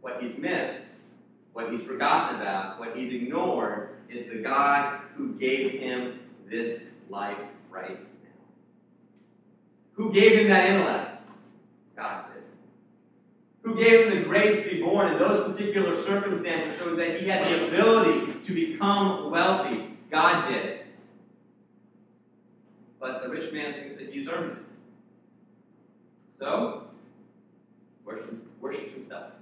what 0.00 0.22
he's 0.22 0.38
missed, 0.38 0.94
what 1.52 1.72
he's 1.72 1.82
forgotten 1.82 2.40
about, 2.40 2.78
what 2.78 2.96
he's 2.96 3.12
ignored 3.12 3.96
is 4.08 4.30
the 4.30 4.38
God 4.38 5.00
who 5.16 5.32
gave 5.34 5.72
him 5.72 6.20
this 6.48 6.98
life 7.10 7.36
right 7.68 7.98
now. 8.22 8.30
Who 9.94 10.12
gave 10.12 10.38
him 10.38 10.48
that 10.50 10.70
intellect? 10.70 11.13
Who 13.64 13.74
gave 13.74 14.06
him 14.06 14.18
the 14.18 14.24
grace 14.24 14.64
to 14.64 14.74
be 14.74 14.82
born 14.82 15.12
in 15.12 15.18
those 15.18 15.50
particular 15.50 15.96
circumstances 15.96 16.76
so 16.76 16.94
that 16.96 17.18
he 17.18 17.28
had 17.28 17.48
the 17.48 17.68
ability 17.68 18.34
to 18.46 18.54
become 18.54 19.30
wealthy? 19.30 19.96
God 20.10 20.50
did. 20.50 20.80
But 23.00 23.22
the 23.22 23.30
rich 23.30 23.52
man 23.54 23.72
thinks 23.72 23.94
that 23.96 24.12
he's 24.12 24.28
earned 24.28 24.58
it. 24.58 24.64
So, 26.38 26.88
worship, 28.04 28.34
worships 28.60 28.92
himself. 28.92 29.32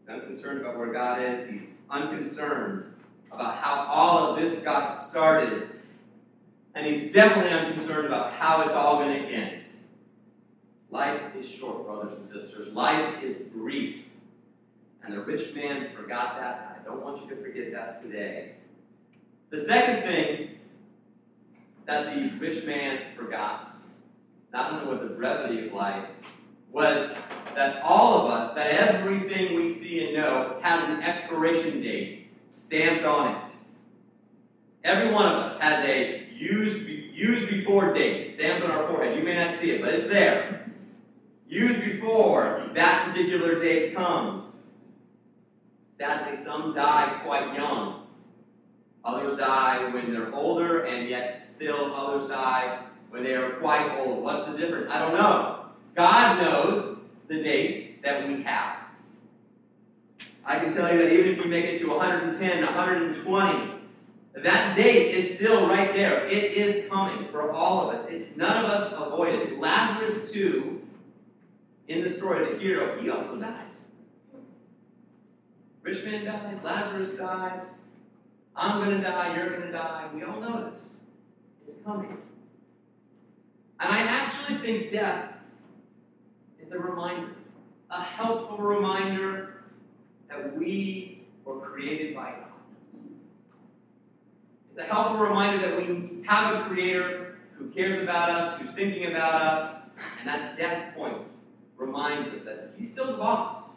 He's 0.00 0.14
unconcerned 0.14 0.62
about 0.62 0.78
where 0.78 0.90
God 0.90 1.20
is. 1.20 1.50
He's 1.50 1.62
unconcerned 1.90 2.94
about 3.30 3.58
how 3.62 3.88
all 3.90 4.32
of 4.32 4.40
this 4.40 4.60
got 4.62 4.88
started. 4.88 5.68
And 6.74 6.86
he's 6.86 7.12
definitely 7.12 7.52
unconcerned 7.52 8.06
about 8.06 8.32
how 8.32 8.62
it's 8.62 8.72
all 8.74 9.00
going 9.00 9.22
to 9.22 9.28
end. 9.28 9.65
Life 10.96 11.36
is 11.38 11.46
short, 11.46 11.84
brothers 11.84 12.16
and 12.16 12.26
sisters. 12.26 12.72
Life 12.72 13.22
is 13.22 13.42
brief. 13.54 14.06
And 15.04 15.12
the 15.12 15.20
rich 15.20 15.54
man 15.54 15.90
forgot 15.94 16.40
that. 16.40 16.80
I 16.80 16.84
don't 16.86 17.04
want 17.04 17.22
you 17.22 17.28
to 17.28 17.36
forget 17.36 17.70
that 17.72 18.02
today. 18.02 18.52
The 19.50 19.60
second 19.60 20.08
thing 20.08 20.58
that 21.84 22.14
the 22.14 22.38
rich 22.38 22.64
man 22.64 23.14
forgot, 23.14 23.76
not 24.54 24.72
only 24.72 24.86
was 24.86 25.00
the 25.00 25.14
brevity 25.14 25.66
of 25.66 25.74
life, 25.74 26.08
was 26.72 27.12
that 27.54 27.82
all 27.82 28.22
of 28.22 28.30
us, 28.30 28.54
that 28.54 28.70
everything 28.70 29.54
we 29.54 29.68
see 29.68 30.02
and 30.06 30.16
know, 30.16 30.58
has 30.62 30.88
an 30.88 31.02
expiration 31.02 31.82
date 31.82 32.30
stamped 32.48 33.04
on 33.04 33.34
it. 33.34 33.42
Every 34.82 35.12
one 35.12 35.26
of 35.26 35.42
us 35.42 35.60
has 35.60 35.84
a 35.84 36.26
used, 36.34 36.88
used 36.88 37.50
before 37.50 37.92
date 37.92 38.22
stamped 38.22 38.64
on 38.64 38.70
our 38.70 38.88
forehead. 38.88 39.18
You 39.18 39.24
may 39.24 39.34
not 39.34 39.52
see 39.52 39.72
it, 39.72 39.82
but 39.82 39.92
it's 39.92 40.08
there. 40.08 40.62
Used 41.48 41.84
before 41.84 42.68
that 42.74 43.08
particular 43.08 43.60
date 43.62 43.94
comes. 43.94 44.62
Sadly, 45.98 46.36
some 46.36 46.74
die 46.74 47.20
quite 47.24 47.54
young. 47.54 48.06
Others 49.04 49.38
die 49.38 49.88
when 49.92 50.12
they're 50.12 50.34
older, 50.34 50.84
and 50.84 51.08
yet 51.08 51.46
still 51.48 51.94
others 51.94 52.28
die 52.28 52.80
when 53.10 53.22
they 53.22 53.34
are 53.34 53.50
quite 53.52 53.98
old. 53.98 54.24
What's 54.24 54.50
the 54.50 54.58
difference? 54.58 54.92
I 54.92 54.98
don't 54.98 55.14
know. 55.14 55.66
God 55.94 56.42
knows 56.42 56.98
the 57.28 57.42
date 57.42 58.02
that 58.02 58.26
we 58.26 58.42
have. 58.42 58.78
I 60.44 60.58
can 60.58 60.74
tell 60.74 60.92
you 60.92 60.98
that 60.98 61.12
even 61.12 61.32
if 61.32 61.38
you 61.38 61.44
make 61.44 61.64
it 61.64 61.78
to 61.78 61.88
110, 61.88 62.64
120, 62.64 63.72
that 64.42 64.76
date 64.76 65.14
is 65.14 65.36
still 65.36 65.68
right 65.68 65.92
there. 65.92 66.26
It 66.26 66.32
is 66.32 66.88
coming 66.88 67.28
for 67.30 67.50
all 67.52 67.88
of 67.88 67.96
us. 67.96 68.08
It, 68.08 68.36
none 68.36 68.64
of 68.64 68.70
us 68.70 68.92
avoid 68.92 69.34
it. 69.34 69.58
Lazarus, 69.58 70.30
too, 70.30 70.85
in 71.88 72.02
the 72.02 72.10
story, 72.10 72.52
the 72.52 72.58
hero, 72.58 73.00
he 73.00 73.10
also 73.10 73.36
dies. 73.36 73.82
Rich 75.82 76.04
man 76.04 76.24
dies, 76.24 76.64
Lazarus 76.64 77.14
dies. 77.14 77.82
I'm 78.56 78.84
going 78.84 78.96
to 78.96 79.02
die, 79.02 79.36
you're 79.36 79.50
going 79.50 79.62
to 79.62 79.72
die. 79.72 80.08
We 80.12 80.24
all 80.24 80.40
know 80.40 80.70
this. 80.70 81.02
It's 81.68 81.84
coming. 81.84 82.18
And 83.78 83.92
I 83.92 84.00
actually 84.00 84.56
think 84.58 84.92
death 84.92 85.32
is 86.64 86.72
a 86.72 86.78
reminder, 86.78 87.36
a 87.90 88.02
helpful 88.02 88.58
reminder 88.58 89.64
that 90.28 90.56
we 90.56 91.22
were 91.44 91.60
created 91.60 92.16
by 92.16 92.30
God. 92.30 92.42
It's 94.72 94.82
a 94.82 94.92
helpful 94.92 95.18
reminder 95.18 95.68
that 95.68 95.76
we 95.78 96.24
have 96.26 96.66
a 96.66 96.68
creator 96.68 97.38
who 97.52 97.68
cares 97.70 98.02
about 98.02 98.30
us, 98.30 98.58
who's 98.58 98.72
thinking 98.72 99.12
about 99.12 99.40
us, 99.40 99.88
and 100.18 100.28
that 100.28 100.58
death 100.58 100.94
point 100.96 101.22
reminds 101.76 102.28
us 102.30 102.44
that 102.44 102.74
he's 102.76 102.90
still 102.90 103.06
the 103.06 103.16
boss. 103.16 103.76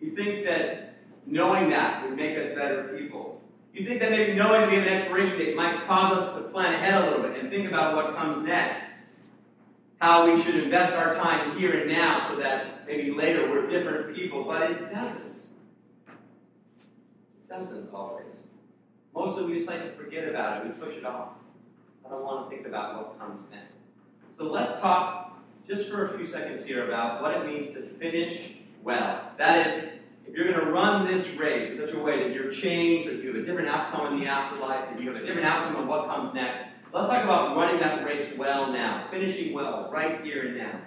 You 0.00 0.14
think 0.14 0.44
that 0.44 0.94
knowing 1.26 1.70
that 1.70 2.04
would 2.04 2.16
make 2.16 2.38
us 2.38 2.54
better 2.54 2.96
people. 2.98 3.42
You 3.74 3.86
think 3.86 4.00
that 4.00 4.10
maybe 4.10 4.34
knowing 4.34 4.60
that 4.60 4.70
we 4.70 4.76
have 4.76 4.86
an 4.86 4.92
expiration 4.92 5.38
date 5.38 5.56
might 5.56 5.86
cause 5.86 6.22
us 6.22 6.36
to 6.36 6.48
plan 6.48 6.72
ahead 6.72 7.02
a 7.02 7.10
little 7.10 7.22
bit 7.22 7.38
and 7.38 7.50
think 7.50 7.68
about 7.68 7.94
what 7.94 8.16
comes 8.16 8.44
next. 8.44 8.94
How 10.00 10.32
we 10.32 10.40
should 10.42 10.54
invest 10.56 10.94
our 10.94 11.14
time 11.16 11.58
here 11.58 11.80
and 11.80 11.90
now 11.90 12.26
so 12.28 12.36
that 12.36 12.86
maybe 12.86 13.10
later 13.10 13.50
we're 13.50 13.68
different 13.68 14.14
people, 14.14 14.44
but 14.44 14.70
it 14.70 14.92
doesn't. 14.92 15.42
It 16.06 17.48
doesn't 17.48 17.92
always. 17.92 18.46
Mostly 19.14 19.44
we 19.44 19.58
just 19.58 19.68
like 19.68 19.82
to 19.82 19.90
forget 19.90 20.28
about 20.28 20.64
it, 20.64 20.72
we 20.72 20.80
push 20.80 20.96
it 20.96 21.04
off. 21.04 21.30
I 22.06 22.10
don't 22.10 22.22
want 22.22 22.48
to 22.48 22.56
think 22.56 22.66
about 22.66 22.96
what 22.96 23.18
comes 23.18 23.50
next. 23.50 23.77
So 24.38 24.44
let's 24.44 24.78
talk 24.80 25.36
just 25.66 25.88
for 25.90 26.06
a 26.06 26.16
few 26.16 26.24
seconds 26.24 26.64
here 26.64 26.86
about 26.86 27.20
what 27.20 27.36
it 27.36 27.46
means 27.46 27.74
to 27.74 27.82
finish 27.82 28.52
well. 28.84 29.32
That 29.36 29.66
is, 29.66 29.88
if 30.28 30.34
you're 30.34 30.48
going 30.48 30.64
to 30.64 30.70
run 30.70 31.08
this 31.08 31.28
race 31.34 31.70
in 31.70 31.76
such 31.76 31.92
a 31.92 31.98
way 31.98 32.22
that 32.22 32.32
you're 32.32 32.52
changed, 32.52 33.08
or 33.08 33.14
you 33.14 33.32
have 33.32 33.42
a 33.42 33.44
different 33.44 33.68
outcome 33.68 34.14
in 34.14 34.20
the 34.20 34.26
afterlife, 34.26 34.90
and 34.90 35.00
you 35.00 35.12
have 35.12 35.20
a 35.20 35.26
different 35.26 35.44
outcome 35.44 35.82
of 35.82 35.88
what 35.88 36.06
comes 36.06 36.32
next, 36.34 36.62
let's 36.92 37.08
talk 37.08 37.24
about 37.24 37.56
running 37.56 37.80
that 37.80 38.06
race 38.06 38.28
well 38.36 38.72
now, 38.72 39.08
finishing 39.10 39.52
well, 39.52 39.90
right 39.92 40.22
here 40.22 40.46
and 40.46 40.56
now. 40.56 40.80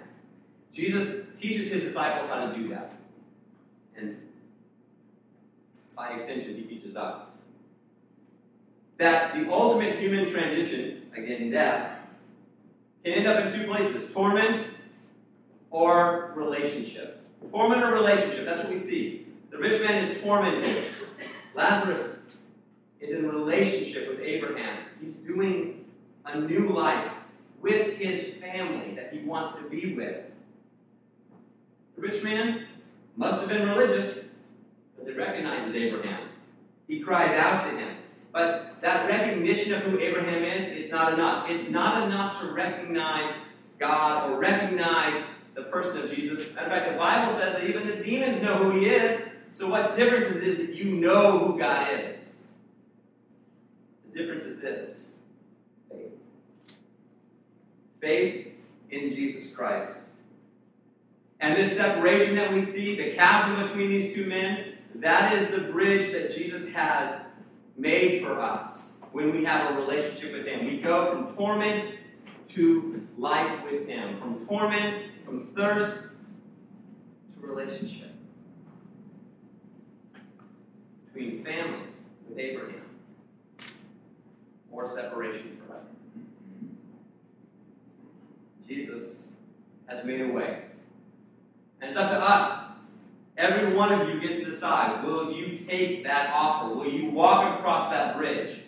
Jesus 0.72 1.26
teaches 1.38 1.70
his 1.70 1.82
disciples 1.82 2.30
how 2.30 2.46
to 2.46 2.56
do 2.56 2.68
that. 2.68 2.94
And 3.94 4.16
by 5.94 6.14
extension, 6.14 6.54
he 6.54 6.62
teaches 6.62 6.96
us. 6.96 7.20
That 8.96 9.34
the 9.34 9.52
ultimate 9.52 9.98
human 9.98 10.30
transition, 10.30 11.10
again, 11.14 11.50
death, 11.50 11.98
can 13.04 13.14
end 13.14 13.26
up 13.26 13.44
in 13.44 13.52
two 13.52 13.66
places 13.66 14.12
torment 14.12 14.64
or 15.70 16.32
relationship. 16.36 17.20
Torment 17.50 17.82
or 17.82 17.92
relationship, 17.92 18.44
that's 18.44 18.60
what 18.60 18.70
we 18.70 18.76
see. 18.76 19.26
The 19.50 19.58
rich 19.58 19.80
man 19.82 20.04
is 20.04 20.20
tormented. 20.20 20.84
Lazarus 21.54 22.36
is 23.00 23.14
in 23.14 23.28
relationship 23.28 24.08
with 24.08 24.20
Abraham. 24.20 24.84
He's 25.00 25.16
doing 25.16 25.84
a 26.24 26.38
new 26.40 26.70
life 26.70 27.10
with 27.60 27.96
his 27.96 28.34
family 28.34 28.94
that 28.94 29.12
he 29.12 29.20
wants 29.20 29.54
to 29.56 29.68
be 29.68 29.94
with. 29.94 30.24
The 31.96 32.00
rich 32.00 32.22
man 32.22 32.66
must 33.16 33.40
have 33.40 33.48
been 33.48 33.68
religious 33.68 34.30
because 34.94 35.12
he 35.12 35.18
recognizes 35.18 35.74
Abraham. 35.74 36.28
He 36.88 37.00
cries 37.00 37.32
out 37.38 37.70
to 37.70 37.76
him. 37.76 37.96
But 38.32 38.80
that 38.80 39.08
recognition 39.08 39.74
of 39.74 39.82
who 39.82 40.00
Abraham 40.00 40.42
is 40.42 40.66
is 40.66 40.90
not 40.90 41.14
enough. 41.14 41.50
It's 41.50 41.68
not 41.68 42.06
enough 42.06 42.40
to 42.40 42.48
recognize 42.52 43.30
God 43.78 44.30
or 44.30 44.38
recognize 44.38 45.22
the 45.54 45.64
person 45.64 46.02
of 46.02 46.14
Jesus. 46.14 46.48
In 46.48 46.54
fact, 46.54 46.92
the 46.92 46.96
Bible 46.96 47.34
says 47.34 47.54
that 47.54 47.64
even 47.68 47.86
the 47.86 47.96
demons 47.96 48.40
know 48.42 48.56
who 48.56 48.78
he 48.78 48.86
is. 48.86 49.28
So, 49.52 49.68
what 49.68 49.94
difference 49.96 50.26
is 50.26 50.40
this 50.40 50.66
that 50.66 50.74
you 50.74 50.84
know 50.84 51.38
who 51.38 51.58
God 51.58 52.06
is? 52.06 52.42
The 54.10 54.18
difference 54.18 54.44
is 54.44 54.60
this 54.62 55.12
faith. 55.90 56.12
Faith 58.00 58.48
in 58.90 59.10
Jesus 59.10 59.54
Christ. 59.54 60.06
And 61.38 61.56
this 61.56 61.76
separation 61.76 62.36
that 62.36 62.52
we 62.52 62.62
see, 62.62 62.96
the 62.96 63.14
chasm 63.16 63.62
between 63.62 63.90
these 63.90 64.14
two 64.14 64.26
men, 64.26 64.74
that 64.94 65.34
is 65.34 65.50
the 65.50 65.58
bridge 65.58 66.12
that 66.12 66.34
Jesus 66.34 66.72
has 66.72 67.20
made 67.76 68.22
for 68.22 68.40
us 68.40 68.98
when 69.12 69.32
we 69.32 69.44
have 69.44 69.74
a 69.74 69.80
relationship 69.80 70.32
with 70.32 70.46
Him. 70.46 70.66
We 70.66 70.78
go 70.80 71.10
from 71.10 71.34
torment 71.34 71.98
to 72.48 73.06
life 73.18 73.64
with 73.64 73.86
Him, 73.86 74.18
from 74.18 74.46
torment, 74.46 75.02
from 75.24 75.46
thirst 75.54 76.08
to 77.34 77.46
relationship. 77.46 78.10
Between 81.06 81.44
family 81.44 81.80
with 82.28 82.38
Abraham 82.38 82.82
or 84.70 84.88
separation 84.88 85.58
forever. 85.58 85.84
Jesus 88.66 89.32
has 89.86 90.04
made 90.04 90.22
a 90.22 90.28
way. 90.28 90.62
And 91.80 91.90
it's 91.90 91.98
up 91.98 92.10
to 92.10 92.18
us 92.18 92.71
Every 93.42 93.74
one 93.74 93.92
of 93.92 94.08
you 94.08 94.20
gets 94.20 94.38
to 94.38 94.44
decide 94.44 95.02
will 95.02 95.32
you 95.32 95.56
take 95.56 96.04
that 96.04 96.30
offer? 96.32 96.72
Will 96.76 96.88
you 96.88 97.10
walk 97.10 97.58
across 97.58 97.90
that 97.90 98.16
bridge? 98.16 98.60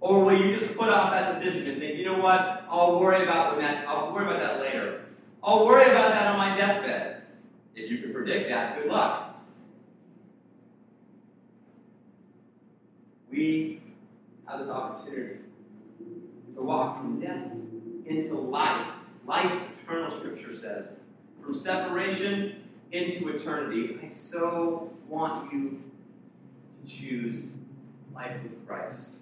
Or 0.00 0.24
will 0.24 0.40
you 0.40 0.56
just 0.58 0.74
put 0.78 0.88
off 0.88 1.12
that 1.12 1.34
decision 1.34 1.68
and 1.68 1.78
think, 1.78 1.98
you 1.98 2.06
know 2.06 2.20
what, 2.20 2.64
I'll 2.70 2.98
worry 2.98 3.22
about 3.22 3.60
that, 3.60 3.86
I'll 3.86 4.14
worry 4.14 4.24
about 4.24 4.40
that 4.40 4.60
later. 4.60 5.04
I'll 5.42 5.66
worry 5.66 5.90
about 5.90 6.12
that 6.12 6.26
on 6.28 6.38
my 6.38 6.56
deathbed. 6.56 7.22
If 7.74 7.90
you 7.90 7.98
can 7.98 8.14
predict 8.14 8.48
that, 8.48 8.78
good 8.78 8.90
luck. 8.90 9.44
We 13.30 13.82
have 14.46 14.58
this 14.58 14.70
opportunity 14.70 15.40
to 16.54 16.62
walk 16.62 16.96
from 16.96 17.20
death 17.20 17.50
into 18.06 18.40
life. 18.40 18.86
Life, 19.26 19.52
eternal 19.82 20.10
scripture 20.10 20.56
says. 20.56 21.00
From 21.42 21.54
separation 21.54 22.63
into 22.94 23.28
eternity. 23.28 23.98
I 24.02 24.08
so 24.10 24.92
want 25.08 25.52
you 25.52 25.82
to 26.80 26.86
choose 26.88 27.48
life 28.14 28.40
with 28.44 28.66
Christ. 28.66 29.16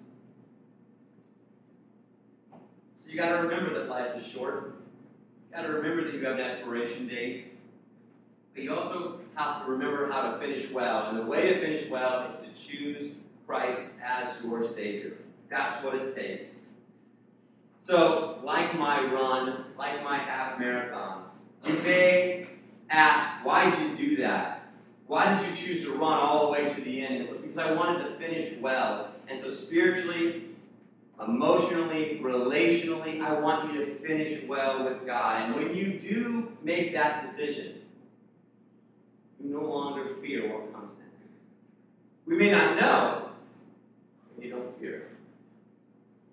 So 2.51 3.09
you 3.09 3.17
got 3.17 3.29
to 3.29 3.47
remember 3.47 3.73
that 3.79 3.89
life 3.89 4.15
is 4.15 4.25
short. 4.27 4.75
You 5.49 5.57
got 5.57 5.63
to 5.63 5.73
remember 5.73 6.03
that 6.05 6.13
you 6.13 6.23
have 6.25 6.35
an 6.35 6.41
expiration 6.41 7.07
date. 7.07 7.57
But 8.53 8.61
you 8.61 8.75
also 8.75 9.19
have 9.33 9.65
to 9.65 9.71
remember 9.71 10.11
how 10.11 10.31
to 10.31 10.37
finish 10.37 10.69
well. 10.69 11.09
And 11.09 11.17
the 11.17 11.25
way 11.25 11.53
to 11.53 11.59
finish 11.59 11.89
well 11.89 12.27
is 12.27 12.35
to 12.43 12.49
choose 12.53 13.15
Christ 13.47 13.89
as 14.03 14.39
your 14.43 14.63
Savior. 14.63 15.17
That's 15.49 15.83
what 15.83 15.95
it 15.95 16.15
takes. 16.15 16.67
So, 17.81 18.39
like 18.43 18.77
my 18.77 19.03
run, 19.03 19.65
like 19.77 20.03
my 20.03 20.17
half 20.17 20.59
marathon, 20.59 21.23
you 21.65 21.73
may 21.79 22.47
ask, 22.93 23.43
why 23.43 23.69
did 23.69 23.79
you 23.79 24.09
do 24.09 24.15
that? 24.17 24.69
Why 25.07 25.37
did 25.37 25.49
you 25.49 25.55
choose 25.55 25.83
to 25.83 25.93
run 25.93 26.19
all 26.19 26.45
the 26.45 26.51
way 26.51 26.73
to 26.73 26.81
the 26.81 27.05
end? 27.05 27.15
It 27.15 27.29
was 27.29 27.41
because 27.41 27.57
I 27.57 27.73
wanted 27.73 28.03
to 28.03 28.15
finish 28.15 28.57
well. 28.59 29.09
And 29.27 29.39
so, 29.39 29.49
spiritually, 29.49 30.45
emotionally, 31.21 32.19
relationally, 32.21 33.21
I 33.21 33.39
want 33.39 33.73
you 33.73 33.85
to 33.85 33.95
finish 33.95 34.43
well 34.43 34.85
with 34.85 35.05
God. 35.05 35.41
And 35.41 35.55
when 35.55 35.75
you 35.75 35.99
do 35.99 36.51
make 36.63 36.93
that 36.93 37.21
decision, 37.21 37.81
you 39.43 39.49
no 39.49 39.65
longer 39.65 40.15
fear 40.21 40.51
what 40.51 40.73
comes 40.73 40.91
next. 40.97 41.11
We 42.25 42.37
may 42.37 42.51
not 42.51 42.79
know, 42.79 43.29
but 44.35 44.45
you 44.45 44.51
don't 44.51 44.79
fear. 44.79 45.09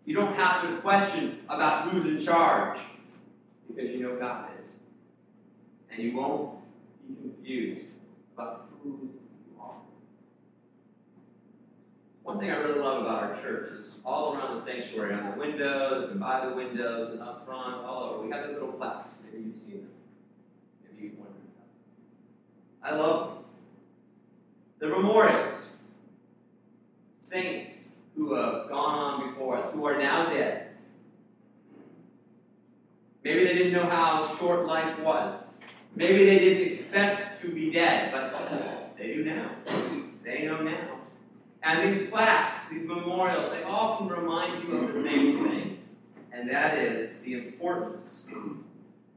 You 0.05 0.15
don't 0.15 0.39
have 0.39 0.63
to 0.63 0.81
question 0.81 1.41
about 1.49 1.89
who's 1.89 2.07
in 2.07 2.21
charge 2.21 2.79
because 3.69 3.91
you 3.91 4.01
know 4.01 4.17
God 4.17 4.49
is 4.65 4.80
and 5.91 6.03
you 6.03 6.17
won't 6.17 6.59
be 7.09 7.15
confused 7.21 7.87
about 8.35 8.69
whose 8.83 9.11
you 9.11 9.61
are. 9.61 9.75
One 12.23 12.39
thing 12.39 12.51
I 12.51 12.57
really 12.57 12.79
love 12.79 13.03
about 13.03 13.23
our 13.23 13.43
church 13.43 13.73
is 13.79 13.99
all 14.05 14.35
around 14.35 14.59
the 14.59 14.65
sanctuary, 14.65 15.15
on 15.15 15.31
the 15.31 15.37
windows 15.37 16.11
and 16.11 16.21
by 16.21 16.47
the 16.47 16.55
windows 16.55 17.11
and 17.11 17.21
up 17.21 17.45
front, 17.45 17.85
all 17.85 18.15
over, 18.15 18.27
we 18.27 18.33
have 18.33 18.47
these 18.47 18.55
little 18.55 18.73
plaques. 18.73 19.23
Maybe 19.25 19.45
you've 19.45 19.57
seen 19.57 19.81
them. 19.81 19.91
Maybe 20.85 21.09
you've 21.09 21.19
wondered 21.19 21.37
about 22.83 22.93
them. 22.93 23.01
I 23.01 23.03
love 23.03 23.29
them. 23.29 23.45
They're 24.79 24.91
memorials. 24.91 25.71
Saints 27.21 27.95
who 28.17 28.35
have 28.35 28.69
gone 28.69 28.99
on 28.99 29.31
before 29.31 29.59
us, 29.59 29.73
who 29.73 29.85
are 29.85 29.99
now 29.99 30.31
dead. 30.31 30.69
Maybe 33.23 33.45
they 33.45 33.53
didn't 33.53 33.73
know 33.73 33.89
how 33.89 34.35
short 34.37 34.67
life 34.67 34.99
was. 35.01 35.50
Maybe 35.95 36.25
they 36.25 36.39
didn't 36.39 36.67
expect 36.67 37.41
to 37.43 37.53
be 37.53 37.71
dead, 37.71 38.13
but 38.13 38.33
oh, 38.33 38.37
uh-huh. 38.37 38.69
they 38.97 39.15
do 39.15 39.25
now. 39.25 39.51
They 40.25 40.45
know 40.47 40.63
now. 40.63 40.99
And 41.63 41.93
these 41.93 42.09
plaques, 42.09 42.71
these 42.71 42.87
memorials, 42.87 43.51
they 43.51 43.63
all 43.65 43.99
can 43.99 44.09
remind 44.09 44.63
you 44.63 44.77
of 44.77 44.95
the 44.95 45.01
same 45.01 45.37
thing. 45.37 45.79
And 46.33 46.49
that 46.51 46.79
is 46.79 47.21
the 47.21 47.35
importance, 47.35 48.27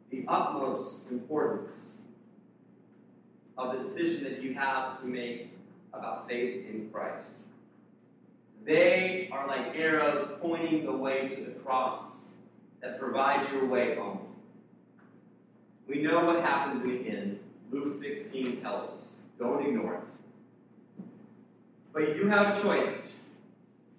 the 0.10 0.26
utmost 0.28 1.10
importance 1.12 2.02
of 3.58 3.74
the 3.74 3.80
decision 3.80 4.24
that 4.24 4.42
you 4.42 4.54
have 4.56 5.00
to 5.00 5.06
make 5.06 5.54
about 5.94 6.28
faith 6.28 6.66
in 6.68 6.90
Christ. 6.92 7.42
They 8.66 9.30
are 9.32 9.48
like 9.48 9.76
arrows 9.76 10.28
pointing 10.42 10.86
the 10.86 10.92
way 10.92 11.28
to 11.30 11.46
the 11.46 11.52
cross 11.60 12.30
that 12.82 13.00
provides 13.00 13.50
your 13.52 13.66
way 13.66 13.96
home. 13.96 14.33
We 15.88 16.02
know 16.02 16.26
what 16.26 16.44
happens 16.44 16.84
when 16.84 17.00
we 17.00 17.10
end. 17.10 17.40
Luke 17.72 17.92
16 17.92 18.62
tells 18.62 18.90
us. 18.90 19.24
Don't 19.40 19.66
ignore 19.66 19.96
it. 19.96 21.04
But 21.92 22.08
you 22.08 22.14
do 22.16 22.28
have 22.28 22.58
a 22.58 22.62
choice. 22.62 23.22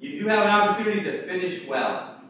You 0.01 0.21
do 0.21 0.29
have 0.29 0.45
an 0.45 0.51
opportunity 0.51 1.03
to 1.05 1.27
finish 1.27 1.67
well. 1.67 2.21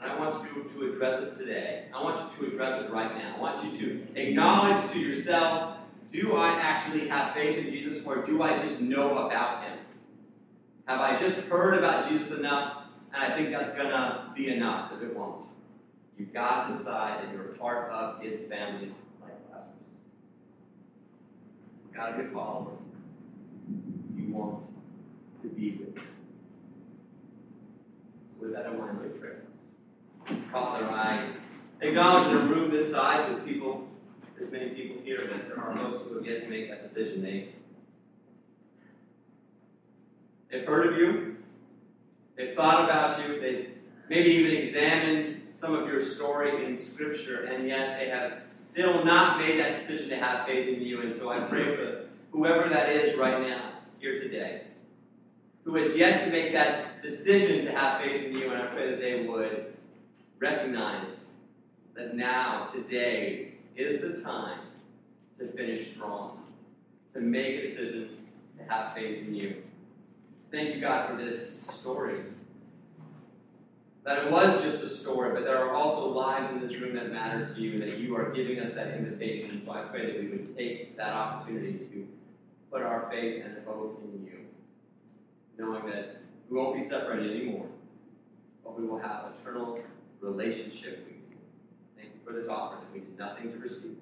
And 0.00 0.12
I 0.12 0.18
want 0.18 0.44
you 0.44 0.64
to 0.64 0.92
address 0.92 1.22
it 1.22 1.36
today. 1.36 1.86
I 1.94 2.02
want 2.02 2.32
you 2.32 2.46
to 2.48 2.52
address 2.52 2.82
it 2.82 2.90
right 2.90 3.16
now. 3.16 3.36
I 3.36 3.40
want 3.40 3.64
you 3.64 3.78
to 3.78 4.20
acknowledge 4.20 4.90
to 4.92 4.98
yourself 4.98 5.78
do 6.12 6.36
I 6.36 6.50
actually 6.60 7.08
have 7.08 7.34
faith 7.34 7.58
in 7.58 7.72
Jesus 7.72 8.06
or 8.06 8.24
do 8.24 8.40
I 8.40 8.56
just 8.62 8.80
know 8.80 9.26
about 9.26 9.64
him? 9.64 9.78
Have 10.86 11.00
I 11.00 11.18
just 11.18 11.40
heard 11.48 11.76
about 11.76 12.08
Jesus 12.08 12.38
enough 12.38 12.84
and 13.12 13.32
I 13.32 13.36
think 13.36 13.50
that's 13.50 13.72
going 13.72 13.88
to 13.88 14.30
be 14.32 14.48
enough? 14.48 14.90
Because 14.90 15.02
it 15.02 15.16
won't. 15.16 15.43
You've 16.18 16.32
got 16.32 16.68
to 16.68 16.72
decide 16.72 17.24
that 17.24 17.32
you're 17.32 17.52
a 17.52 17.58
part 17.58 17.90
of 17.90 18.22
his 18.22 18.42
family 18.42 18.92
like 19.20 19.32
Lazarus. 19.50 19.68
You've 21.84 21.94
got 21.94 22.10
to 22.10 22.22
be 22.22 22.28
a 22.28 22.32
follower. 22.32 22.72
You 24.16 24.32
want 24.32 24.66
to 25.42 25.48
be 25.48 25.72
with 25.72 25.96
him. 25.96 26.04
So 28.30 28.46
with 28.46 28.52
that 28.54 28.66
in 28.66 28.78
mind, 28.78 28.98
let 29.00 29.12
me 29.12 29.18
pray. 29.18 30.40
Father, 30.52 30.88
I 30.88 31.20
acknowledge 31.80 32.32
a 32.32 32.38
room 32.38 32.70
this 32.70 32.90
size 32.90 33.34
with 33.34 33.44
people, 33.44 33.88
there's 34.36 34.50
many 34.50 34.70
people 34.70 35.02
here, 35.04 35.28
but 35.30 35.48
there 35.48 35.58
are 35.58 35.76
folks 35.76 36.08
who 36.08 36.16
have 36.16 36.26
yet 36.26 36.42
to 36.42 36.48
make 36.48 36.68
that 36.68 36.82
decision. 36.82 37.22
They, 37.22 37.50
they've 40.50 40.66
heard 40.66 40.92
of 40.92 40.98
you. 40.98 41.36
They've 42.36 42.56
thought 42.56 42.84
about 42.84 43.20
you. 43.20 43.40
They've 43.40 43.68
maybe 44.08 44.30
even 44.30 44.56
examined 44.56 45.42
some 45.54 45.74
of 45.74 45.86
your 45.86 46.02
story 46.02 46.64
in 46.64 46.76
Scripture, 46.76 47.44
and 47.44 47.68
yet 47.68 47.98
they 47.98 48.08
have 48.08 48.38
still 48.60 49.04
not 49.04 49.38
made 49.38 49.58
that 49.60 49.78
decision 49.78 50.08
to 50.08 50.16
have 50.16 50.46
faith 50.46 50.68
in 50.68 50.82
you. 50.82 51.02
And 51.02 51.14
so 51.14 51.30
I 51.30 51.40
pray 51.40 51.76
for 51.76 52.06
whoever 52.32 52.68
that 52.68 52.88
is 52.90 53.16
right 53.16 53.40
now, 53.40 53.72
here 53.98 54.20
today, 54.20 54.62
who 55.64 55.76
has 55.76 55.96
yet 55.96 56.24
to 56.24 56.30
make 56.30 56.52
that 56.52 57.02
decision 57.02 57.64
to 57.66 57.72
have 57.72 58.00
faith 58.00 58.26
in 58.26 58.34
you, 58.34 58.50
and 58.50 58.62
I 58.62 58.66
pray 58.66 58.90
that 58.90 59.00
they 59.00 59.26
would 59.26 59.74
recognize 60.38 61.24
that 61.94 62.14
now, 62.14 62.64
today, 62.64 63.54
is 63.76 64.00
the 64.00 64.20
time 64.20 64.58
to 65.38 65.46
finish 65.52 65.92
strong, 65.92 66.42
to 67.12 67.20
make 67.20 67.58
a 67.58 67.62
decision 67.62 68.08
to 68.58 68.64
have 68.72 68.94
faith 68.94 69.26
in 69.26 69.34
you. 69.34 69.62
Thank 70.50 70.74
you, 70.74 70.80
God, 70.80 71.10
for 71.10 71.16
this 71.16 71.62
story. 71.62 72.20
That 74.04 74.26
it 74.26 74.30
was 74.30 74.62
just 74.62 74.84
a 74.84 74.88
story, 74.88 75.32
but 75.32 75.44
there 75.44 75.56
are 75.56 75.74
also 75.74 76.08
lives 76.08 76.50
in 76.50 76.60
this 76.60 76.78
room 76.78 76.94
that 76.94 77.10
matter 77.10 77.46
to 77.46 77.60
you, 77.60 77.78
that 77.80 77.98
you 77.98 78.14
are 78.16 78.30
giving 78.32 78.60
us 78.60 78.74
that 78.74 78.94
invitation. 78.98 79.50
And 79.50 79.62
so 79.64 79.72
I 79.72 79.82
pray 79.84 80.06
that 80.06 80.20
we 80.20 80.28
would 80.28 80.54
take 80.54 80.94
that 80.98 81.14
opportunity 81.14 81.78
to 81.90 82.06
put 82.70 82.82
our 82.82 83.08
faith 83.10 83.42
and 83.44 83.64
hope 83.66 84.02
in 84.04 84.26
you, 84.26 84.40
knowing 85.56 85.86
that 85.86 86.18
we 86.50 86.58
won't 86.58 86.76
be 86.76 86.84
separated 86.84 87.34
anymore, 87.34 87.66
but 88.62 88.78
we 88.78 88.86
will 88.86 88.98
have 88.98 89.32
eternal 89.40 89.80
relationship 90.20 91.06
with 91.06 91.16
you. 91.30 91.38
Thank 91.96 92.10
you 92.14 92.20
for 92.26 92.34
this 92.34 92.46
offer 92.46 92.76
that 92.82 92.92
we 92.92 93.00
did 93.00 93.18
nothing 93.18 93.52
to 93.52 93.58
receive, 93.58 93.96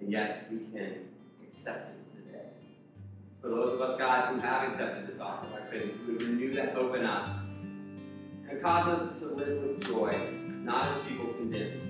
and 0.00 0.12
yet 0.12 0.46
we 0.48 0.58
can 0.58 1.08
accept 1.42 1.90
it 1.90 2.24
today. 2.24 2.44
For 3.42 3.48
those 3.48 3.72
of 3.72 3.80
us, 3.80 3.98
God, 3.98 4.32
who 4.32 4.40
have 4.40 4.70
accepted 4.70 5.08
this 5.08 5.20
offer, 5.20 5.46
I 5.56 5.66
pray 5.66 5.78
that 5.80 5.86
you 5.86 6.12
would 6.12 6.22
renew 6.22 6.52
that 6.52 6.72
hope 6.74 6.94
in 6.94 7.04
us 7.04 7.46
and 8.50 8.62
cause 8.62 8.88
us 8.88 9.20
to 9.20 9.26
live 9.26 9.62
with 9.62 9.86
joy, 9.86 10.12
not 10.64 10.86
as 10.86 11.06
people 11.06 11.32
condemned, 11.34 11.80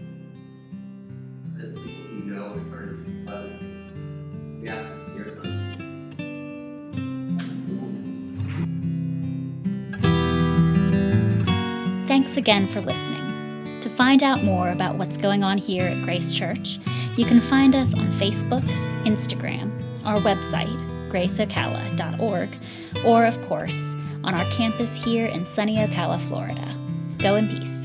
but 1.55 1.65
as 1.65 1.73
people 1.73 2.07
who 2.09 2.21
know 2.25 2.55
eternity 2.55 3.11
is 3.11 3.25
pleasant. 3.27 4.61
We 4.61 4.69
ask 4.69 4.87
this 4.93 5.09
in 5.09 5.17
your 5.17 5.29
Son's 5.35 5.61
Thanks 12.07 12.37
again 12.37 12.69
for 12.69 12.81
listening. 12.81 13.81
To 13.81 13.89
find 13.89 14.23
out 14.23 14.43
more 14.45 14.69
about 14.69 14.97
what's 14.97 15.17
going 15.17 15.43
on 15.43 15.57
here 15.57 15.87
at 15.87 16.03
Grace 16.03 16.35
Church, 16.35 16.79
you 17.17 17.25
can 17.25 17.41
find 17.41 17.75
us 17.75 17.95
on 17.95 18.09
Facebook, 18.09 18.67
Instagram, 19.05 19.71
our 20.05 20.19
website, 20.19 20.77
graceocala.org, 21.11 22.51
or, 23.07 23.25
of 23.25 23.41
course, 23.49 23.95
on 24.25 24.35
our 24.35 24.45
campus 24.47 25.03
here 25.03 25.27
in 25.27 25.45
sunny 25.45 25.77
Ocala, 25.77 26.21
Florida. 26.21 26.77
Go 27.19 27.37
in 27.37 27.49
peace. 27.49 27.80